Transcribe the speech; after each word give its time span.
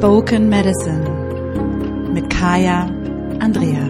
Spoken 0.00 0.48
Medicine 0.48 1.04
mit 2.14 2.30
Kaya 2.30 2.86
Andrea. 3.38 3.86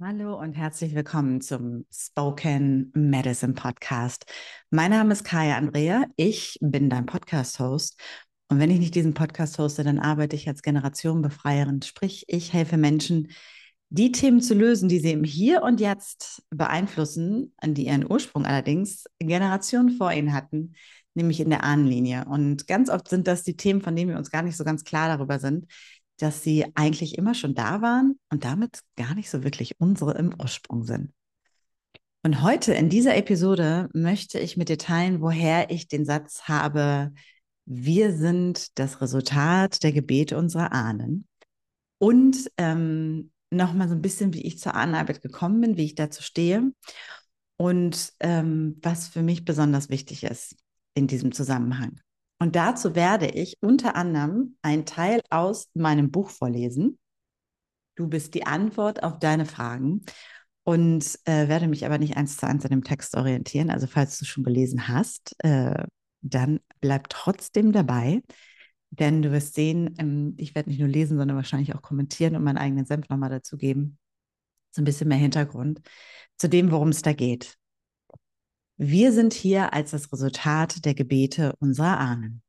Hallo 0.00 0.38
und 0.38 0.52
herzlich 0.52 0.94
willkommen 0.94 1.40
zum 1.40 1.84
Spoken 1.92 2.92
Medicine 2.94 3.54
Podcast. 3.54 4.26
Mein 4.70 4.92
Name 4.92 5.14
ist 5.14 5.24
Kaya 5.24 5.56
Andrea. 5.56 6.04
Ich 6.14 6.60
bin 6.60 6.88
dein 6.88 7.06
Podcast-Host 7.06 7.98
und 8.54 8.60
wenn 8.60 8.70
ich 8.70 8.78
nicht 8.78 8.94
diesen 8.94 9.14
Podcast 9.14 9.58
hoste, 9.58 9.82
dann 9.82 9.98
arbeite 9.98 10.36
ich 10.36 10.46
als 10.46 10.62
Generationenbefreierin. 10.62 11.82
Sprich, 11.82 12.22
ich 12.28 12.52
helfe 12.52 12.76
Menschen, 12.76 13.32
die 13.88 14.12
Themen 14.12 14.40
zu 14.40 14.54
lösen, 14.54 14.88
die 14.88 15.00
sie 15.00 15.10
im 15.10 15.24
Hier 15.24 15.64
und 15.64 15.80
Jetzt 15.80 16.40
beeinflussen, 16.50 17.52
an 17.56 17.74
die 17.74 17.86
ihren 17.86 18.08
Ursprung 18.08 18.46
allerdings 18.46 19.06
Generationen 19.18 19.96
vor 19.96 20.12
ihnen 20.12 20.32
hatten, 20.32 20.74
nämlich 21.14 21.40
in 21.40 21.50
der 21.50 21.64
Ahnenlinie. 21.64 22.26
Und 22.26 22.68
ganz 22.68 22.90
oft 22.90 23.08
sind 23.08 23.26
das 23.26 23.42
die 23.42 23.56
Themen, 23.56 23.80
von 23.80 23.96
denen 23.96 24.10
wir 24.10 24.18
uns 24.18 24.30
gar 24.30 24.42
nicht 24.42 24.56
so 24.56 24.62
ganz 24.62 24.84
klar 24.84 25.08
darüber 25.08 25.40
sind, 25.40 25.66
dass 26.18 26.44
sie 26.44 26.64
eigentlich 26.76 27.18
immer 27.18 27.34
schon 27.34 27.56
da 27.56 27.82
waren 27.82 28.20
und 28.30 28.44
damit 28.44 28.82
gar 28.94 29.16
nicht 29.16 29.30
so 29.30 29.42
wirklich 29.42 29.80
unsere 29.80 30.12
im 30.16 30.32
Ursprung 30.40 30.84
sind. 30.84 31.10
Und 32.22 32.40
heute 32.40 32.72
in 32.72 32.88
dieser 32.88 33.16
Episode 33.16 33.88
möchte 33.94 34.38
ich 34.38 34.56
mit 34.56 34.68
dir 34.68 34.78
teilen, 34.78 35.20
woher 35.20 35.72
ich 35.72 35.88
den 35.88 36.04
Satz 36.04 36.42
habe, 36.42 37.10
wir 37.66 38.12
sind 38.12 38.78
das 38.78 39.00
Resultat 39.00 39.82
der 39.82 39.92
Gebete 39.92 40.36
unserer 40.36 40.72
Ahnen. 40.72 41.26
Und 41.98 42.50
ähm, 42.58 43.30
nochmal 43.50 43.88
so 43.88 43.94
ein 43.94 44.02
bisschen, 44.02 44.34
wie 44.34 44.42
ich 44.42 44.58
zur 44.58 44.74
Ahnenarbeit 44.74 45.22
gekommen 45.22 45.60
bin, 45.60 45.76
wie 45.76 45.84
ich 45.84 45.94
dazu 45.94 46.22
stehe 46.22 46.72
und 47.56 48.12
ähm, 48.20 48.78
was 48.82 49.08
für 49.08 49.22
mich 49.22 49.44
besonders 49.44 49.88
wichtig 49.88 50.24
ist 50.24 50.56
in 50.94 51.06
diesem 51.06 51.32
Zusammenhang. 51.32 52.00
Und 52.40 52.56
dazu 52.56 52.94
werde 52.94 53.26
ich 53.26 53.56
unter 53.60 53.96
anderem 53.96 54.56
einen 54.60 54.86
Teil 54.86 55.20
aus 55.30 55.70
meinem 55.74 56.10
Buch 56.10 56.30
vorlesen. 56.30 56.98
Du 57.96 58.08
bist 58.08 58.34
die 58.34 58.46
Antwort 58.46 59.02
auf 59.02 59.18
deine 59.18 59.46
Fragen 59.46 60.04
und 60.64 61.18
äh, 61.24 61.48
werde 61.48 61.68
mich 61.68 61.86
aber 61.86 61.98
nicht 61.98 62.16
eins 62.16 62.36
zu 62.36 62.46
eins 62.46 62.64
an 62.64 62.70
dem 62.70 62.82
Text 62.82 63.16
orientieren. 63.16 63.70
Also 63.70 63.86
falls 63.86 64.18
du 64.18 64.24
schon 64.24 64.44
gelesen 64.44 64.88
hast, 64.88 65.36
äh, 65.44 65.84
dann 66.24 66.60
bleib 66.80 67.08
trotzdem 67.10 67.72
dabei, 67.72 68.22
denn 68.90 69.22
du 69.22 69.32
wirst 69.32 69.54
sehen, 69.54 69.94
ähm, 69.98 70.34
ich 70.38 70.54
werde 70.54 70.70
nicht 70.70 70.78
nur 70.80 70.88
lesen, 70.88 71.18
sondern 71.18 71.36
wahrscheinlich 71.36 71.74
auch 71.74 71.82
kommentieren 71.82 72.36
und 72.36 72.44
meinen 72.44 72.58
eigenen 72.58 72.86
Senf 72.86 73.08
nochmal 73.08 73.30
dazu 73.30 73.56
geben. 73.56 73.98
So 74.70 74.82
ein 74.82 74.84
bisschen 74.84 75.08
mehr 75.08 75.18
Hintergrund 75.18 75.80
zu 76.36 76.48
dem, 76.48 76.70
worum 76.70 76.88
es 76.88 77.02
da 77.02 77.12
geht. 77.12 77.56
Wir 78.76 79.12
sind 79.12 79.34
hier 79.34 79.72
als 79.72 79.92
das 79.92 80.12
Resultat 80.12 80.84
der 80.84 80.94
Gebete 80.94 81.54
unserer 81.60 81.98
Ahnen. 81.98 82.42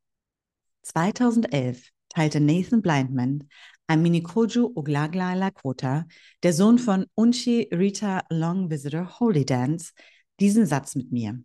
2011 0.81 1.89
teilte 2.09 2.39
Nathan 2.39 2.81
Blindman, 2.81 3.47
ein 3.87 4.01
Minikoju 4.01 4.71
Oglagla 4.75 5.35
Lakota, 5.35 6.07
der 6.41 6.53
Sohn 6.53 6.79
von 6.79 7.05
Unchi 7.13 7.69
Rita 7.71 8.23
Long 8.29 8.69
Visitor 8.69 9.19
Holy 9.19 9.45
Dance, 9.45 9.93
diesen 10.39 10.65
Satz 10.65 10.95
mit 10.95 11.11
mir. 11.11 11.43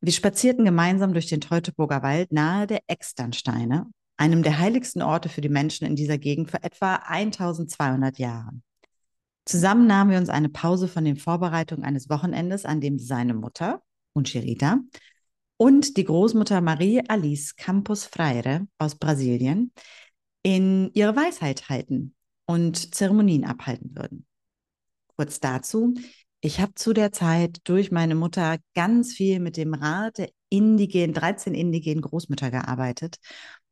Wir 0.00 0.12
spazierten 0.12 0.64
gemeinsam 0.64 1.12
durch 1.12 1.26
den 1.26 1.40
Teutoburger 1.40 2.02
Wald 2.02 2.32
nahe 2.32 2.66
der 2.66 2.80
Externsteine, 2.86 3.86
einem 4.16 4.42
der 4.42 4.58
heiligsten 4.58 5.02
Orte 5.02 5.28
für 5.28 5.40
die 5.40 5.48
Menschen 5.48 5.86
in 5.86 5.96
dieser 5.96 6.18
Gegend 6.18 6.50
vor 6.50 6.60
etwa 6.62 6.96
1200 6.96 8.18
Jahren. 8.18 8.62
Zusammen 9.46 9.86
nahmen 9.86 10.10
wir 10.10 10.18
uns 10.18 10.28
eine 10.28 10.48
Pause 10.48 10.88
von 10.88 11.04
den 11.04 11.16
Vorbereitungen 11.16 11.84
eines 11.84 12.10
Wochenendes, 12.10 12.64
an 12.64 12.80
dem 12.80 12.98
seine 12.98 13.34
Mutter, 13.34 13.82
Unchirita, 14.12 14.80
und 15.56 15.96
die 15.96 16.04
Großmutter 16.04 16.60
Marie 16.60 17.02
Alice 17.08 17.56
Campos 17.56 18.04
Freire 18.04 18.66
aus 18.78 18.96
Brasilien 18.96 19.72
in 20.42 20.90
ihre 20.94 21.16
Weisheit 21.16 21.68
halten 21.68 22.14
und 22.46 22.94
Zeremonien 22.94 23.44
abhalten 23.44 23.96
würden. 23.96 24.26
Kurz 25.16 25.40
dazu, 25.40 25.94
ich 26.46 26.60
habe 26.60 26.74
zu 26.74 26.92
der 26.92 27.10
Zeit 27.10 27.58
durch 27.64 27.90
meine 27.90 28.14
Mutter 28.14 28.58
ganz 28.74 29.12
viel 29.12 29.40
mit 29.40 29.56
dem 29.56 29.74
Rat 29.74 30.18
der 30.18 30.30
indigenen, 30.48 31.12
13 31.12 31.54
indigenen 31.54 32.02
Großmütter 32.02 32.52
gearbeitet. 32.52 33.16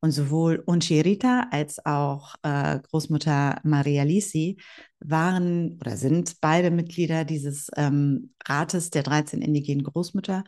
Und 0.00 0.10
sowohl 0.10 0.60
Unchirita 0.66 1.46
als 1.52 1.84
auch 1.86 2.34
äh, 2.42 2.80
Großmutter 2.80 3.60
Maria 3.62 4.02
Lisi 4.02 4.56
waren 4.98 5.78
oder 5.80 5.96
sind 5.96 6.40
beide 6.40 6.72
Mitglieder 6.72 7.24
dieses 7.24 7.70
ähm, 7.76 8.34
Rates 8.44 8.90
der 8.90 9.04
13 9.04 9.40
indigenen 9.40 9.84
Großmütter. 9.84 10.42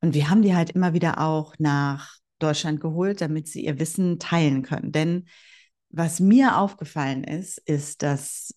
Und 0.00 0.14
wir 0.14 0.30
haben 0.30 0.42
die 0.42 0.56
halt 0.56 0.70
immer 0.70 0.94
wieder 0.94 1.20
auch 1.20 1.54
nach 1.58 2.16
Deutschland 2.40 2.80
geholt, 2.80 3.20
damit 3.20 3.46
sie 3.46 3.64
ihr 3.64 3.78
Wissen 3.78 4.18
teilen 4.18 4.62
können. 4.62 4.90
Denn 4.90 5.28
was 5.90 6.18
mir 6.18 6.58
aufgefallen 6.58 7.22
ist, 7.22 7.58
ist, 7.66 8.02
dass 8.02 8.52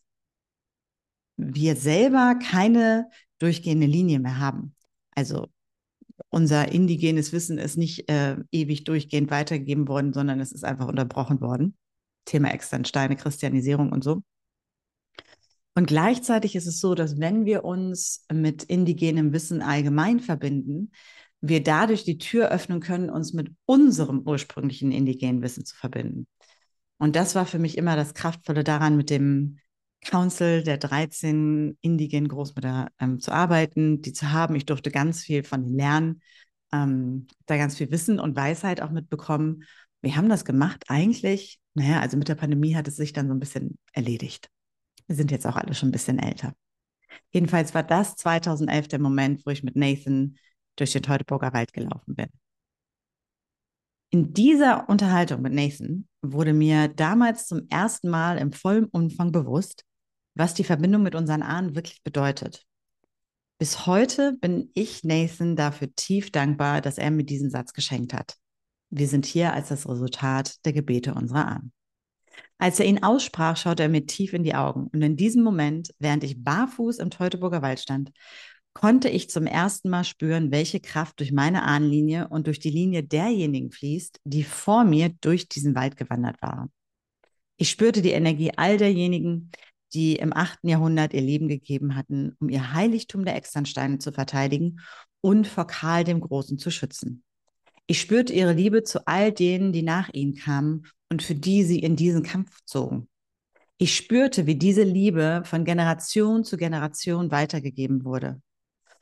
wir 1.41 1.75
selber 1.75 2.35
keine 2.35 3.09
durchgehende 3.40 3.88
Linie 3.88 4.19
mehr 4.19 4.40
haben. 4.40 4.75
Also 5.12 5.47
unser 6.29 6.72
indigenes 6.72 7.34
Wissen 7.34 7.57
ist 7.57 7.78
nicht 7.78 8.09
äh, 8.09 8.38
ewig 8.52 8.84
durchgehend 8.84 9.31
weitergegeben 9.31 9.88
worden, 9.88 10.13
sondern 10.13 10.40
es 10.40 10.51
ist 10.51 10.63
einfach 10.63 10.88
unterbrochen 10.88 11.41
worden. 11.41 11.75
Thema 12.25 12.53
Externsteine, 12.53 13.16
Christianisierung 13.16 13.91
und 13.91 14.03
so. 14.03 14.22
Und 15.74 15.88
gleichzeitig 15.88 16.56
ist 16.56 16.68
es 16.68 16.80
so, 16.80 16.96
dass 16.96 17.19
wenn 17.19 17.46
wir 17.46 17.63
uns 17.63 18.25
mit 18.31 18.63
indigenem 18.63 19.34
Wissen 19.34 19.62
allgemein 19.62 20.19
verbinden, 20.19 20.91
wir 21.40 21.63
dadurch 21.63 22.03
die 22.03 22.18
Tür 22.18 22.50
öffnen 22.50 22.81
können, 22.81 23.09
uns 23.09 23.34
mit 23.34 23.51
unserem 23.66 24.22
ursprünglichen 24.28 24.91
indigenen 24.91 25.41
Wissen 25.41 25.66
zu 25.66 25.75
verbinden. 25.75 26.28
Und 27.00 27.16
das 27.16 27.34
war 27.34 27.46
für 27.46 27.57
mich 27.57 27.78
immer 27.78 27.96
das 27.96 28.13
Kraftvolle 28.13 28.63
daran, 28.63 28.96
mit 28.96 29.09
dem 29.09 29.57
Council 30.03 30.63
der 30.63 30.78
13 30.78 31.78
indigenen 31.81 32.28
Großmütter 32.28 32.89
ähm, 33.00 33.19
zu 33.19 33.31
arbeiten, 33.31 34.01
die 34.01 34.13
zu 34.13 34.31
haben. 34.31 34.56
Ich 34.56 34.66
durfte 34.66 34.91
ganz 34.91 35.22
viel 35.22 35.44
von 35.44 35.63
ihnen 35.63 35.75
lernen, 35.75 36.22
ähm, 36.72 37.28
da 37.45 37.57
ganz 37.57 37.78
viel 37.78 37.91
Wissen 37.91 38.19
und 38.19 38.35
Weisheit 38.35 38.81
auch 38.81 38.91
mitbekommen. 38.91 39.63
Wir 40.01 40.16
haben 40.16 40.29
das 40.29 40.45
gemacht 40.45 40.85
eigentlich, 40.88 41.59
naja, 41.73 42.00
also 42.00 42.17
mit 42.17 42.28
der 42.28 42.35
Pandemie 42.35 42.75
hat 42.75 42.88
es 42.88 42.95
sich 42.95 43.13
dann 43.13 43.28
so 43.28 43.34
ein 43.34 43.39
bisschen 43.39 43.78
erledigt. 43.94 44.50
Wir 45.07 45.16
sind 45.16 45.31
jetzt 45.31 45.45
auch 45.45 45.56
alle 45.56 45.73
schon 45.73 45.89
ein 45.89 45.94
bisschen 45.94 46.19
älter. 46.19 46.53
Jedenfalls 47.31 47.73
war 47.73 47.83
das 47.83 48.16
2011 48.16 48.88
der 48.88 49.00
Moment, 49.00 49.45
wo 49.45 49.51
ich 49.51 49.63
mit 49.63 49.75
Nathan 49.75 50.38
durch 50.75 50.94
den 50.94 51.03
Teutoburger 51.03 51.53
Wald 51.53 51.73
gelaufen 51.73 52.16
bin. 52.16 52.28
In 54.09 54.33
dieser 54.33 54.89
Unterhaltung 54.89 55.41
mit 55.41 55.53
Nathan 55.53 56.07
wurde 56.22 56.53
mir 56.53 56.89
damals 56.89 57.47
zum 57.47 57.68
ersten 57.69 58.09
Mal 58.09 58.38
im 58.38 58.51
vollen 58.51 58.85
Umfang 58.85 59.31
bewusst, 59.31 59.85
was 60.36 60.53
die 60.53 60.64
Verbindung 60.64 61.03
mit 61.03 61.16
unseren 61.16 61.44
Ahnen 61.44 61.75
wirklich 61.75 62.03
bedeutet. 62.03 62.66
Bis 63.58 63.86
heute 63.86 64.34
bin 64.42 64.72
ich 64.74 65.03
Nathan 65.03 65.56
dafür 65.56 65.94
tief 65.96 66.31
dankbar, 66.31 66.81
dass 66.81 66.97
er 66.97 67.12
mir 67.12 67.24
diesen 67.24 67.52
Satz 67.52 67.74
geschenkt 67.74 68.14
hat. 68.14 68.36
Wir 68.90 69.08
sind 69.08 69.25
hier 69.25 69.53
als 69.53 69.69
das 69.69 69.88
Resultat 69.88 70.66
der 70.66 70.74
Gebete 70.74 71.14
unserer 71.14 71.47
Ahnen. 71.47 71.72
Als 72.58 72.80
er 72.80 72.86
ihn 72.86 73.03
aussprach, 73.03 73.58
schaute 73.58 73.84
er 73.84 73.90
mir 73.90 74.06
tief 74.06 74.34
in 74.34 74.44
die 74.44 74.56
Augen. 74.56 74.88
Und 74.88 75.02
in 75.02 75.16
diesem 75.16 75.44
Moment, 75.44 75.94
während 76.00 76.24
ich 76.24 76.44
barfuß 76.44 77.00
im 77.00 77.09
Teutoburger 77.09 77.62
Wald 77.62 77.80
stand, 77.80 78.12
konnte 78.74 79.09
ich 79.09 79.30
zum 79.30 79.46
ersten 79.46 79.90
Mal 79.90 80.03
spüren, 80.03 80.52
welche 80.52 80.80
Kraft 80.80 81.19
durch 81.19 81.31
meine 81.31 81.63
Ahnenlinie 81.63 82.30
und 82.30 82.48
durch 82.48 82.60
die 82.60 82.69
Linie 82.69 83.04
derjenigen 83.04 83.72
fließt, 83.72 84.19
die 84.24 84.44
vor 84.44 84.84
mir 84.84 85.10
durch 85.22 85.50
diesen 85.50 85.75
Wald 85.75 85.98
gewandert 85.98 86.42
waren. 86.42 86.72
Ich 87.57 87.69
spürte 87.69 88.01
die 88.01 88.12
Energie 88.12 88.51
all 88.56 88.77
derjenigen, 88.77 89.51
die 89.93 90.15
im 90.15 90.33
8. 90.33 90.59
Jahrhundert 90.63 91.13
ihr 91.13 91.21
Leben 91.21 91.47
gegeben 91.47 91.95
hatten, 91.95 92.35
um 92.39 92.49
ihr 92.49 92.73
Heiligtum 92.73 93.25
der 93.25 93.35
Externsteine 93.35 93.97
zu 93.97 94.11
verteidigen 94.11 94.79
und 95.21 95.47
vor 95.47 95.67
Karl 95.67 96.03
dem 96.03 96.19
Großen 96.21 96.57
zu 96.57 96.71
schützen. 96.71 97.23
Ich 97.88 97.99
spürte 97.99 98.33
ihre 98.33 98.53
Liebe 98.53 98.83
zu 98.83 99.05
all 99.07 99.31
denen, 99.31 99.73
die 99.73 99.81
nach 99.81 100.09
ihnen 100.13 100.35
kamen 100.35 100.88
und 101.09 101.21
für 101.21 101.35
die 101.35 101.63
sie 101.63 101.79
in 101.79 101.95
diesen 101.95 102.23
Kampf 102.23 102.59
zogen. 102.65 103.09
Ich 103.77 103.95
spürte, 103.95 104.45
wie 104.45 104.55
diese 104.55 104.83
Liebe 104.83 105.41
von 105.43 105.65
Generation 105.65 106.43
zu 106.43 106.55
Generation 106.55 107.31
weitergegeben 107.31 108.05
wurde 108.05 108.41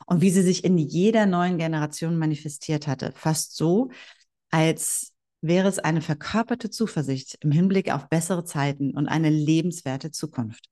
und 0.06 0.22
wie 0.22 0.30
sie 0.30 0.42
sich 0.42 0.64
in 0.64 0.78
jeder 0.78 1.26
neuen 1.26 1.58
Generation 1.58 2.16
manifestiert 2.18 2.86
hatte. 2.86 3.12
Fast 3.14 3.56
so, 3.56 3.90
als 4.50 5.12
wäre 5.42 5.68
es 5.68 5.78
eine 5.78 6.00
verkörperte 6.00 6.70
Zuversicht 6.70 7.36
im 7.42 7.50
Hinblick 7.50 7.92
auf 7.92 8.08
bessere 8.08 8.44
Zeiten 8.44 8.96
und 8.96 9.06
eine 9.06 9.30
lebenswerte 9.30 10.10
Zukunft. 10.10 10.68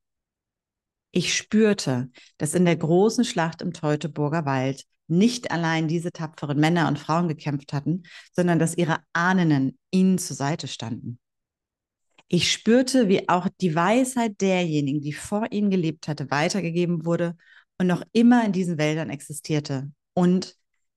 Ich 1.10 1.34
spürte, 1.34 2.10
dass 2.37 2.55
in 2.55 2.64
der 2.64 2.76
großen 2.76 3.25
Schlacht 3.25 3.62
im 3.62 3.72
Teutoburger 3.72 4.44
Wald 4.44 4.84
nicht 5.06 5.50
allein 5.50 5.88
diese 5.88 6.12
tapferen 6.12 6.58
Männer 6.58 6.87
und 6.87 6.99
Frauen 6.99 7.28
gekämpft 7.28 7.72
hatten, 7.72 8.02
sondern 8.32 8.58
dass 8.58 8.76
ihre 8.76 8.99
Ahnen 9.14 9.78
ihnen 9.90 10.19
zur 10.19 10.37
Seite 10.37 10.69
standen. 10.69 11.19
Ich 12.28 12.52
spürte, 12.52 13.08
wie 13.08 13.26
auch 13.28 13.49
die 13.62 13.75
Weisheit 13.75 14.38
derjenigen, 14.43 15.00
die 15.00 15.14
vor 15.14 15.46
ihnen 15.50 15.70
gelebt 15.70 16.08
hatte, 16.08 16.31
weitergegeben 16.31 17.06
wurde 17.06 17.37
und 17.78 17.87
noch 17.87 18.02
immer 18.12 18.44
in 18.44 18.52
diesen 18.52 18.76
Wäldern 18.76 19.08
existierte. 19.08 19.90
Und 20.12 20.56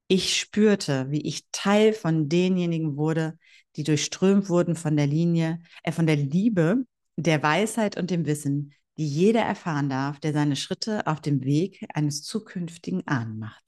ich 0.10 0.38
spürte, 0.38 1.10
wie 1.10 1.22
ich 1.22 1.46
Teil 1.54 1.94
von 1.94 2.28
denjenigen 2.28 2.98
wurde, 2.98 3.38
die 3.78 3.84
durchströmt 3.84 4.50
wurden 4.50 4.76
von 4.76 4.98
der 4.98 5.08
Linie, 5.08 5.60
äh, 5.84 5.94
von 5.94 6.06
der 6.06 6.18
Liebe, 6.18 6.84
der 7.16 7.42
Weisheit 7.42 7.98
und 7.98 8.12
dem 8.12 8.26
Wissen, 8.26 8.74
die 9.02 9.08
jeder 9.08 9.42
erfahren 9.42 9.90
darf, 9.90 10.20
der 10.20 10.32
seine 10.32 10.56
Schritte 10.56 11.08
auf 11.08 11.20
dem 11.20 11.44
Weg 11.44 11.88
eines 11.92 12.22
zukünftigen 12.22 13.02
Ahnen 13.08 13.40
macht. 13.40 13.64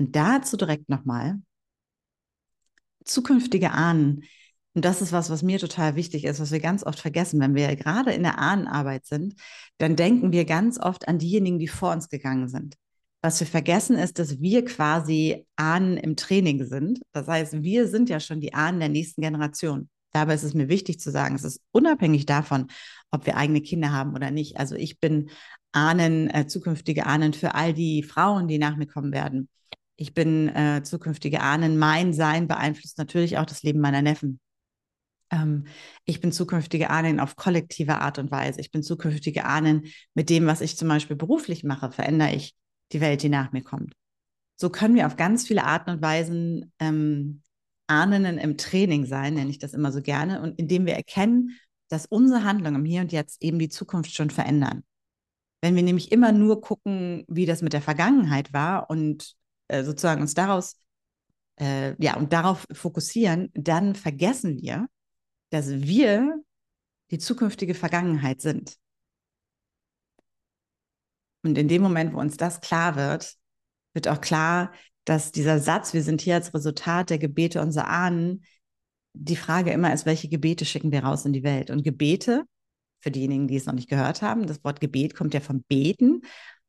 Und 0.00 0.16
dazu 0.16 0.56
direkt 0.56 0.88
nochmal, 0.88 1.40
zukünftige 3.04 3.70
Ahnen, 3.70 4.24
und 4.74 4.84
das 4.84 5.00
ist 5.00 5.12
was, 5.12 5.30
was 5.30 5.44
mir 5.44 5.60
total 5.60 5.94
wichtig 5.94 6.24
ist, 6.24 6.40
was 6.40 6.50
wir 6.50 6.58
ganz 6.58 6.84
oft 6.84 6.98
vergessen. 6.98 7.38
Wenn 7.38 7.54
wir 7.54 7.76
gerade 7.76 8.12
in 8.12 8.24
der 8.24 8.40
Ahnenarbeit 8.40 9.06
sind, 9.06 9.36
dann 9.78 9.94
denken 9.94 10.32
wir 10.32 10.44
ganz 10.44 10.80
oft 10.80 11.06
an 11.06 11.20
diejenigen, 11.20 11.60
die 11.60 11.68
vor 11.68 11.92
uns 11.92 12.08
gegangen 12.08 12.48
sind. 12.48 12.74
Was 13.22 13.38
wir 13.38 13.46
vergessen 13.46 13.96
ist, 13.96 14.18
dass 14.18 14.40
wir 14.40 14.64
quasi 14.64 15.46
Ahnen 15.54 15.98
im 15.98 16.16
Training 16.16 16.64
sind. 16.64 17.00
Das 17.12 17.28
heißt, 17.28 17.62
wir 17.62 17.86
sind 17.86 18.08
ja 18.08 18.18
schon 18.18 18.40
die 18.40 18.54
Ahnen 18.54 18.80
der 18.80 18.88
nächsten 18.88 19.20
Generation. 19.20 19.88
Dabei 20.16 20.32
ist 20.32 20.44
es 20.44 20.54
mir 20.54 20.70
wichtig 20.70 20.98
zu 20.98 21.10
sagen, 21.10 21.34
es 21.34 21.44
ist 21.44 21.60
unabhängig 21.72 22.24
davon, 22.24 22.68
ob 23.10 23.26
wir 23.26 23.36
eigene 23.36 23.60
Kinder 23.60 23.92
haben 23.92 24.14
oder 24.14 24.30
nicht. 24.30 24.56
Also 24.56 24.74
ich 24.74 24.98
bin 24.98 25.28
Ahnen, 25.72 26.30
äh, 26.30 26.46
zukünftige 26.46 27.04
Ahnen 27.04 27.34
für 27.34 27.54
all 27.54 27.74
die 27.74 28.02
Frauen, 28.02 28.48
die 28.48 28.56
nach 28.56 28.76
mir 28.76 28.86
kommen 28.86 29.12
werden. 29.12 29.50
Ich 29.96 30.14
bin 30.14 30.48
äh, 30.48 30.82
zukünftige 30.82 31.42
Ahnen. 31.42 31.76
Mein 31.76 32.14
Sein 32.14 32.48
beeinflusst 32.48 32.96
natürlich 32.96 33.36
auch 33.36 33.44
das 33.44 33.62
Leben 33.62 33.80
meiner 33.80 34.00
Neffen. 34.00 34.40
Ähm, 35.30 35.66
ich 36.06 36.22
bin 36.22 36.32
zukünftige 36.32 36.88
Ahnen 36.88 37.20
auf 37.20 37.36
kollektive 37.36 37.98
Art 37.98 38.18
und 38.18 38.30
Weise. 38.30 38.58
Ich 38.62 38.70
bin 38.70 38.82
zukünftige 38.82 39.44
Ahnen 39.44 39.92
mit 40.14 40.30
dem, 40.30 40.46
was 40.46 40.62
ich 40.62 40.78
zum 40.78 40.88
Beispiel 40.88 41.16
beruflich 41.16 41.62
mache, 41.62 41.92
verändere 41.92 42.34
ich 42.34 42.56
die 42.92 43.02
Welt, 43.02 43.22
die 43.22 43.28
nach 43.28 43.52
mir 43.52 43.62
kommt. 43.62 43.92
So 44.58 44.70
können 44.70 44.94
wir 44.94 45.06
auf 45.08 45.16
ganz 45.16 45.46
viele 45.46 45.64
Arten 45.64 45.90
und 45.90 46.00
Weisen 46.00 46.72
ähm, 46.78 47.42
Ahnen 47.86 48.38
im 48.38 48.56
Training 48.56 49.06
sein, 49.06 49.34
nenne 49.34 49.50
ich 49.50 49.58
das 49.58 49.74
immer 49.74 49.92
so 49.92 50.02
gerne, 50.02 50.40
und 50.40 50.58
indem 50.58 50.86
wir 50.86 50.94
erkennen, 50.94 51.58
dass 51.88 52.06
unsere 52.06 52.44
Handlungen 52.44 52.76
im 52.76 52.84
Hier 52.84 53.00
und 53.02 53.12
Jetzt 53.12 53.42
eben 53.42 53.58
die 53.58 53.68
Zukunft 53.68 54.12
schon 54.12 54.30
verändern. 54.30 54.82
Wenn 55.60 55.76
wir 55.76 55.82
nämlich 55.82 56.12
immer 56.12 56.32
nur 56.32 56.60
gucken, 56.60 57.24
wie 57.28 57.46
das 57.46 57.62
mit 57.62 57.72
der 57.72 57.82
Vergangenheit 57.82 58.52
war 58.52 58.90
und 58.90 59.34
äh, 59.68 59.84
sozusagen 59.84 60.20
uns 60.20 60.34
daraus, 60.34 60.76
äh, 61.58 61.94
ja, 62.02 62.16
und 62.16 62.32
darauf 62.32 62.66
fokussieren, 62.72 63.50
dann 63.54 63.94
vergessen 63.94 64.60
wir, 64.60 64.88
dass 65.50 65.70
wir 65.70 66.42
die 67.10 67.18
zukünftige 67.18 67.74
Vergangenheit 67.74 68.40
sind. 68.40 68.76
Und 71.42 71.56
in 71.56 71.68
dem 71.68 71.82
Moment, 71.82 72.12
wo 72.12 72.18
uns 72.18 72.36
das 72.36 72.60
klar 72.60 72.96
wird, 72.96 73.34
wird 73.94 74.08
auch 74.08 74.20
klar, 74.20 74.72
dass 75.06 75.32
dieser 75.32 75.60
Satz, 75.60 75.94
wir 75.94 76.02
sind 76.02 76.20
hier 76.20 76.34
als 76.34 76.52
Resultat 76.52 77.10
der 77.10 77.18
Gebete 77.18 77.62
unserer 77.62 77.88
Ahnen, 77.88 78.44
die 79.14 79.36
Frage 79.36 79.70
immer 79.70 79.94
ist, 79.94 80.04
welche 80.04 80.28
Gebete 80.28 80.66
schicken 80.66 80.92
wir 80.92 81.04
raus 81.04 81.24
in 81.24 81.32
die 81.32 81.44
Welt? 81.44 81.70
Und 81.70 81.84
Gebete, 81.84 82.44
für 83.00 83.10
diejenigen, 83.10 83.48
die 83.48 83.56
es 83.56 83.66
noch 83.66 83.72
nicht 83.72 83.88
gehört 83.88 84.20
haben, 84.20 84.46
das 84.46 84.62
Wort 84.64 84.80
Gebet 84.80 85.14
kommt 85.14 85.32
ja 85.32 85.40
vom 85.40 85.62
Beten. 85.62 86.22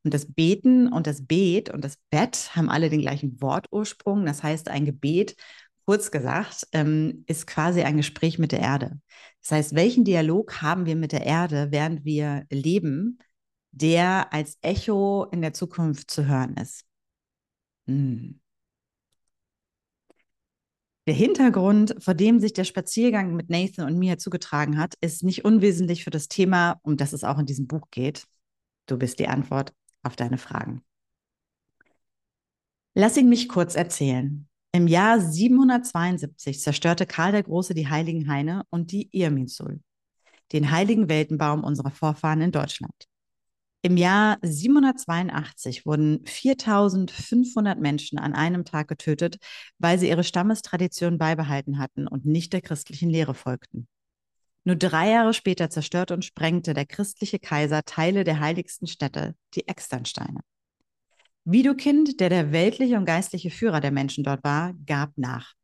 Und 0.04 0.14
das 0.14 0.32
Beten 0.32 0.90
und 0.90 1.06
das 1.06 1.26
Bet 1.26 1.68
und 1.68 1.84
das 1.84 1.98
Bett 2.10 2.54
haben 2.54 2.70
alle 2.70 2.88
den 2.88 3.00
gleichen 3.00 3.40
Wortursprung. 3.42 4.24
Das 4.24 4.42
heißt, 4.42 4.68
ein 4.68 4.84
Gebet 4.84 5.34
kurz 5.84 6.10
gesagt, 6.10 6.68
ähm, 6.72 7.24
ist 7.26 7.46
quasi 7.46 7.82
ein 7.82 7.96
Gespräch 7.96 8.38
mit 8.38 8.52
der 8.52 8.60
Erde. 8.60 9.00
Das 9.42 9.52
heißt, 9.52 9.74
welchen 9.74 10.04
Dialog 10.04 10.62
haben 10.62 10.86
wir 10.86 10.96
mit 10.96 11.12
der 11.12 11.26
Erde, 11.26 11.68
während 11.70 12.04
wir 12.04 12.46
leben, 12.50 13.18
der 13.72 14.32
als 14.32 14.58
Echo 14.62 15.26
in 15.32 15.42
der 15.42 15.52
Zukunft 15.52 16.10
zu 16.10 16.26
hören 16.26 16.56
ist? 16.56 16.87
Hm. 17.88 18.38
Der 21.06 21.14
Hintergrund, 21.14 21.96
vor 22.00 22.12
dem 22.12 22.38
sich 22.38 22.52
der 22.52 22.64
Spaziergang 22.64 23.34
mit 23.34 23.48
Nathan 23.48 23.86
und 23.86 23.98
mir 23.98 24.18
zugetragen 24.18 24.78
hat, 24.78 24.94
ist 25.00 25.22
nicht 25.22 25.42
unwesentlich 25.42 26.04
für 26.04 26.10
das 26.10 26.28
Thema, 26.28 26.78
um 26.82 26.98
das 26.98 27.14
es 27.14 27.24
auch 27.24 27.38
in 27.38 27.46
diesem 27.46 27.66
Buch 27.66 27.88
geht. 27.90 28.26
Du 28.84 28.98
bist 28.98 29.18
die 29.18 29.28
Antwort 29.28 29.72
auf 30.02 30.16
deine 30.16 30.36
Fragen. 30.36 30.82
Lass 32.92 33.16
ihn 33.16 33.30
mich 33.30 33.48
kurz 33.48 33.74
erzählen. 33.74 34.46
Im 34.72 34.86
Jahr 34.86 35.18
772 35.18 36.60
zerstörte 36.60 37.06
Karl 37.06 37.32
der 37.32 37.42
Große 37.42 37.72
die 37.72 37.88
heiligen 37.88 38.30
Haine 38.30 38.64
und 38.68 38.92
die 38.92 39.08
Irminsul, 39.12 39.80
den 40.52 40.70
heiligen 40.70 41.08
Weltenbaum 41.08 41.64
unserer 41.64 41.90
Vorfahren 41.90 42.42
in 42.42 42.52
Deutschland. 42.52 43.07
Im 43.82 43.96
Jahr 43.96 44.38
782 44.42 45.86
wurden 45.86 46.26
4500 46.26 47.78
Menschen 47.78 48.18
an 48.18 48.34
einem 48.34 48.64
Tag 48.64 48.88
getötet, 48.88 49.38
weil 49.78 49.98
sie 49.98 50.08
ihre 50.08 50.24
Stammestradition 50.24 51.16
beibehalten 51.16 51.78
hatten 51.78 52.08
und 52.08 52.26
nicht 52.26 52.52
der 52.52 52.60
christlichen 52.60 53.08
Lehre 53.08 53.34
folgten. 53.34 53.86
Nur 54.64 54.74
drei 54.74 55.10
Jahre 55.10 55.32
später 55.32 55.70
zerstörte 55.70 56.12
und 56.12 56.24
sprengte 56.24 56.74
der 56.74 56.86
christliche 56.86 57.38
Kaiser 57.38 57.84
Teile 57.84 58.24
der 58.24 58.40
heiligsten 58.40 58.88
Städte, 58.88 59.34
die 59.54 59.68
Externsteine. 59.68 60.40
Widukind, 61.44 62.20
der 62.20 62.28
der 62.28 62.52
weltliche 62.52 62.96
und 62.96 63.06
geistliche 63.06 63.50
Führer 63.50 63.80
der 63.80 63.92
Menschen 63.92 64.24
dort 64.24 64.42
war, 64.44 64.74
gab 64.86 65.16
nach. 65.16 65.54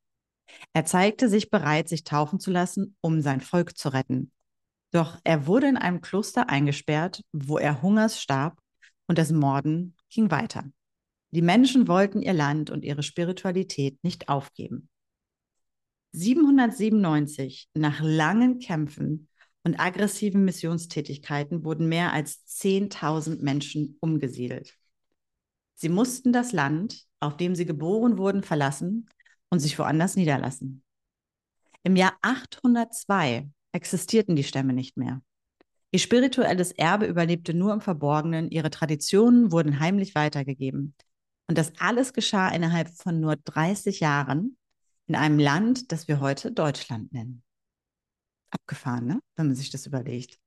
Er 0.72 0.84
zeigte 0.84 1.28
sich 1.28 1.50
bereit, 1.50 1.88
sich 1.88 2.04
taufen 2.04 2.38
zu 2.38 2.50
lassen, 2.50 2.96
um 3.00 3.20
sein 3.20 3.40
Volk 3.40 3.76
zu 3.76 3.88
retten. 3.88 4.30
Doch 4.94 5.18
er 5.24 5.48
wurde 5.48 5.66
in 5.66 5.76
einem 5.76 6.00
Kloster 6.02 6.48
eingesperrt, 6.48 7.24
wo 7.32 7.58
er 7.58 7.82
Hungers 7.82 8.22
starb 8.22 8.60
und 9.08 9.18
das 9.18 9.32
Morden 9.32 9.96
ging 10.08 10.30
weiter. 10.30 10.70
Die 11.32 11.42
Menschen 11.42 11.88
wollten 11.88 12.22
ihr 12.22 12.32
Land 12.32 12.70
und 12.70 12.84
ihre 12.84 13.02
Spiritualität 13.02 13.98
nicht 14.04 14.28
aufgeben. 14.28 14.88
797, 16.12 17.70
nach 17.74 18.00
langen 18.02 18.60
Kämpfen 18.60 19.26
und 19.64 19.80
aggressiven 19.80 20.44
Missionstätigkeiten, 20.44 21.64
wurden 21.64 21.88
mehr 21.88 22.12
als 22.12 22.46
10.000 22.46 23.42
Menschen 23.42 23.96
umgesiedelt. 23.98 24.76
Sie 25.74 25.88
mussten 25.88 26.32
das 26.32 26.52
Land, 26.52 27.04
auf 27.18 27.36
dem 27.36 27.56
sie 27.56 27.66
geboren 27.66 28.16
wurden, 28.16 28.44
verlassen 28.44 29.08
und 29.50 29.58
sich 29.58 29.76
woanders 29.76 30.14
niederlassen. 30.14 30.84
Im 31.82 31.96
Jahr 31.96 32.16
802 32.22 33.48
existierten 33.74 34.36
die 34.36 34.44
Stämme 34.44 34.72
nicht 34.72 34.96
mehr. 34.96 35.20
Ihr 35.90 35.98
spirituelles 35.98 36.72
Erbe 36.72 37.06
überlebte 37.06 37.54
nur 37.54 37.72
im 37.72 37.80
Verborgenen, 37.80 38.50
ihre 38.50 38.70
Traditionen 38.70 39.52
wurden 39.52 39.80
heimlich 39.80 40.14
weitergegeben. 40.14 40.94
Und 41.48 41.58
das 41.58 41.72
alles 41.78 42.12
geschah 42.12 42.48
innerhalb 42.48 42.88
von 42.88 43.20
nur 43.20 43.36
30 43.36 44.00
Jahren 44.00 44.56
in 45.06 45.14
einem 45.14 45.38
Land, 45.38 45.92
das 45.92 46.08
wir 46.08 46.20
heute 46.20 46.50
Deutschland 46.50 47.12
nennen. 47.12 47.42
Abgefahren, 48.50 49.06
ne? 49.06 49.20
wenn 49.36 49.46
man 49.46 49.56
sich 49.56 49.70
das 49.70 49.86
überlegt. 49.86 50.38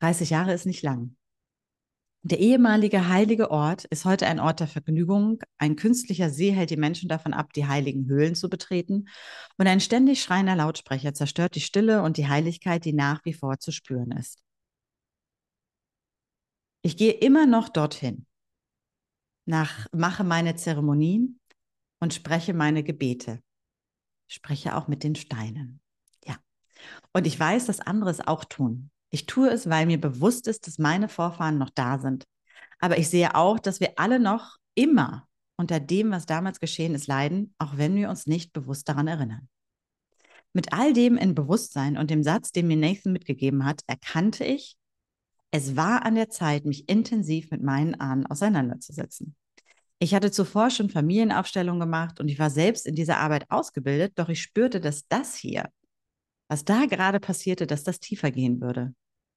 30 0.00 0.30
Jahre 0.30 0.52
ist 0.52 0.66
nicht 0.66 0.82
lang. 0.82 1.16
Der 2.22 2.38
ehemalige 2.38 3.08
heilige 3.08 3.50
Ort 3.50 3.86
ist 3.86 4.04
heute 4.04 4.26
ein 4.26 4.40
Ort 4.40 4.60
der 4.60 4.68
Vergnügung. 4.68 5.40
Ein 5.56 5.76
künstlicher 5.76 6.28
See 6.28 6.50
hält 6.50 6.68
die 6.68 6.76
Menschen 6.76 7.08
davon 7.08 7.32
ab, 7.32 7.54
die 7.54 7.66
heiligen 7.66 8.06
Höhlen 8.08 8.34
zu 8.34 8.50
betreten. 8.50 9.08
Und 9.56 9.66
ein 9.66 9.80
ständig 9.80 10.22
schreiender 10.22 10.54
Lautsprecher 10.54 11.14
zerstört 11.14 11.54
die 11.54 11.62
Stille 11.62 12.02
und 12.02 12.18
die 12.18 12.28
Heiligkeit, 12.28 12.84
die 12.84 12.92
nach 12.92 13.24
wie 13.24 13.32
vor 13.32 13.58
zu 13.58 13.72
spüren 13.72 14.12
ist. 14.12 14.42
Ich 16.82 16.98
gehe 16.98 17.12
immer 17.12 17.46
noch 17.46 17.70
dorthin, 17.70 18.26
nach, 19.46 19.86
mache 19.92 20.22
meine 20.22 20.56
Zeremonien 20.56 21.40
und 22.00 22.12
spreche 22.12 22.52
meine 22.52 22.82
Gebete. 22.82 23.42
Spreche 24.28 24.76
auch 24.76 24.88
mit 24.88 25.04
den 25.04 25.14
Steinen. 25.14 25.80
Ja. 26.26 26.36
Und 27.14 27.26
ich 27.26 27.40
weiß, 27.40 27.66
dass 27.66 27.80
andere 27.80 28.10
es 28.10 28.20
auch 28.20 28.44
tun. 28.44 28.90
Ich 29.10 29.26
tue 29.26 29.50
es, 29.50 29.68
weil 29.68 29.86
mir 29.86 30.00
bewusst 30.00 30.46
ist, 30.46 30.66
dass 30.66 30.78
meine 30.78 31.08
Vorfahren 31.08 31.58
noch 31.58 31.70
da 31.70 31.98
sind. 31.98 32.24
Aber 32.78 32.98
ich 32.98 33.08
sehe 33.08 33.34
auch, 33.34 33.58
dass 33.58 33.80
wir 33.80 33.92
alle 33.96 34.20
noch 34.20 34.56
immer 34.74 35.26
unter 35.56 35.78
dem, 35.78 36.10
was 36.10 36.26
damals 36.26 36.60
geschehen 36.60 36.94
ist, 36.94 37.06
leiden, 37.06 37.54
auch 37.58 37.76
wenn 37.76 37.94
wir 37.96 38.08
uns 38.08 38.26
nicht 38.26 38.52
bewusst 38.52 38.88
daran 38.88 39.08
erinnern. 39.08 39.48
Mit 40.52 40.72
all 40.72 40.92
dem 40.92 41.16
in 41.16 41.34
Bewusstsein 41.34 41.98
und 41.98 42.10
dem 42.10 42.22
Satz, 42.22 42.50
den 42.50 42.66
mir 42.66 42.76
Nathan 42.76 43.12
mitgegeben 43.12 43.64
hat, 43.64 43.82
erkannte 43.86 44.44
ich, 44.44 44.76
es 45.52 45.76
war 45.76 46.04
an 46.04 46.14
der 46.14 46.30
Zeit, 46.30 46.64
mich 46.64 46.88
intensiv 46.88 47.50
mit 47.50 47.62
meinen 47.62 48.00
Ahnen 48.00 48.26
auseinanderzusetzen. 48.26 49.34
Ich 49.98 50.14
hatte 50.14 50.30
zuvor 50.30 50.70
schon 50.70 50.88
Familienaufstellungen 50.88 51.80
gemacht 51.80 52.20
und 52.20 52.28
ich 52.28 52.38
war 52.38 52.48
selbst 52.48 52.86
in 52.86 52.94
dieser 52.94 53.18
Arbeit 53.18 53.50
ausgebildet, 53.50 54.12
doch 54.16 54.28
ich 54.28 54.40
spürte, 54.40 54.80
dass 54.80 55.06
das 55.08 55.34
hier, 55.34 55.68
was 56.50 56.64
da 56.64 56.86
gerade 56.86 57.20
passierte, 57.20 57.66
dass 57.66 57.84
das 57.84 58.00
tiefer 58.00 58.30
gehen 58.30 58.60
würde. 58.60 58.94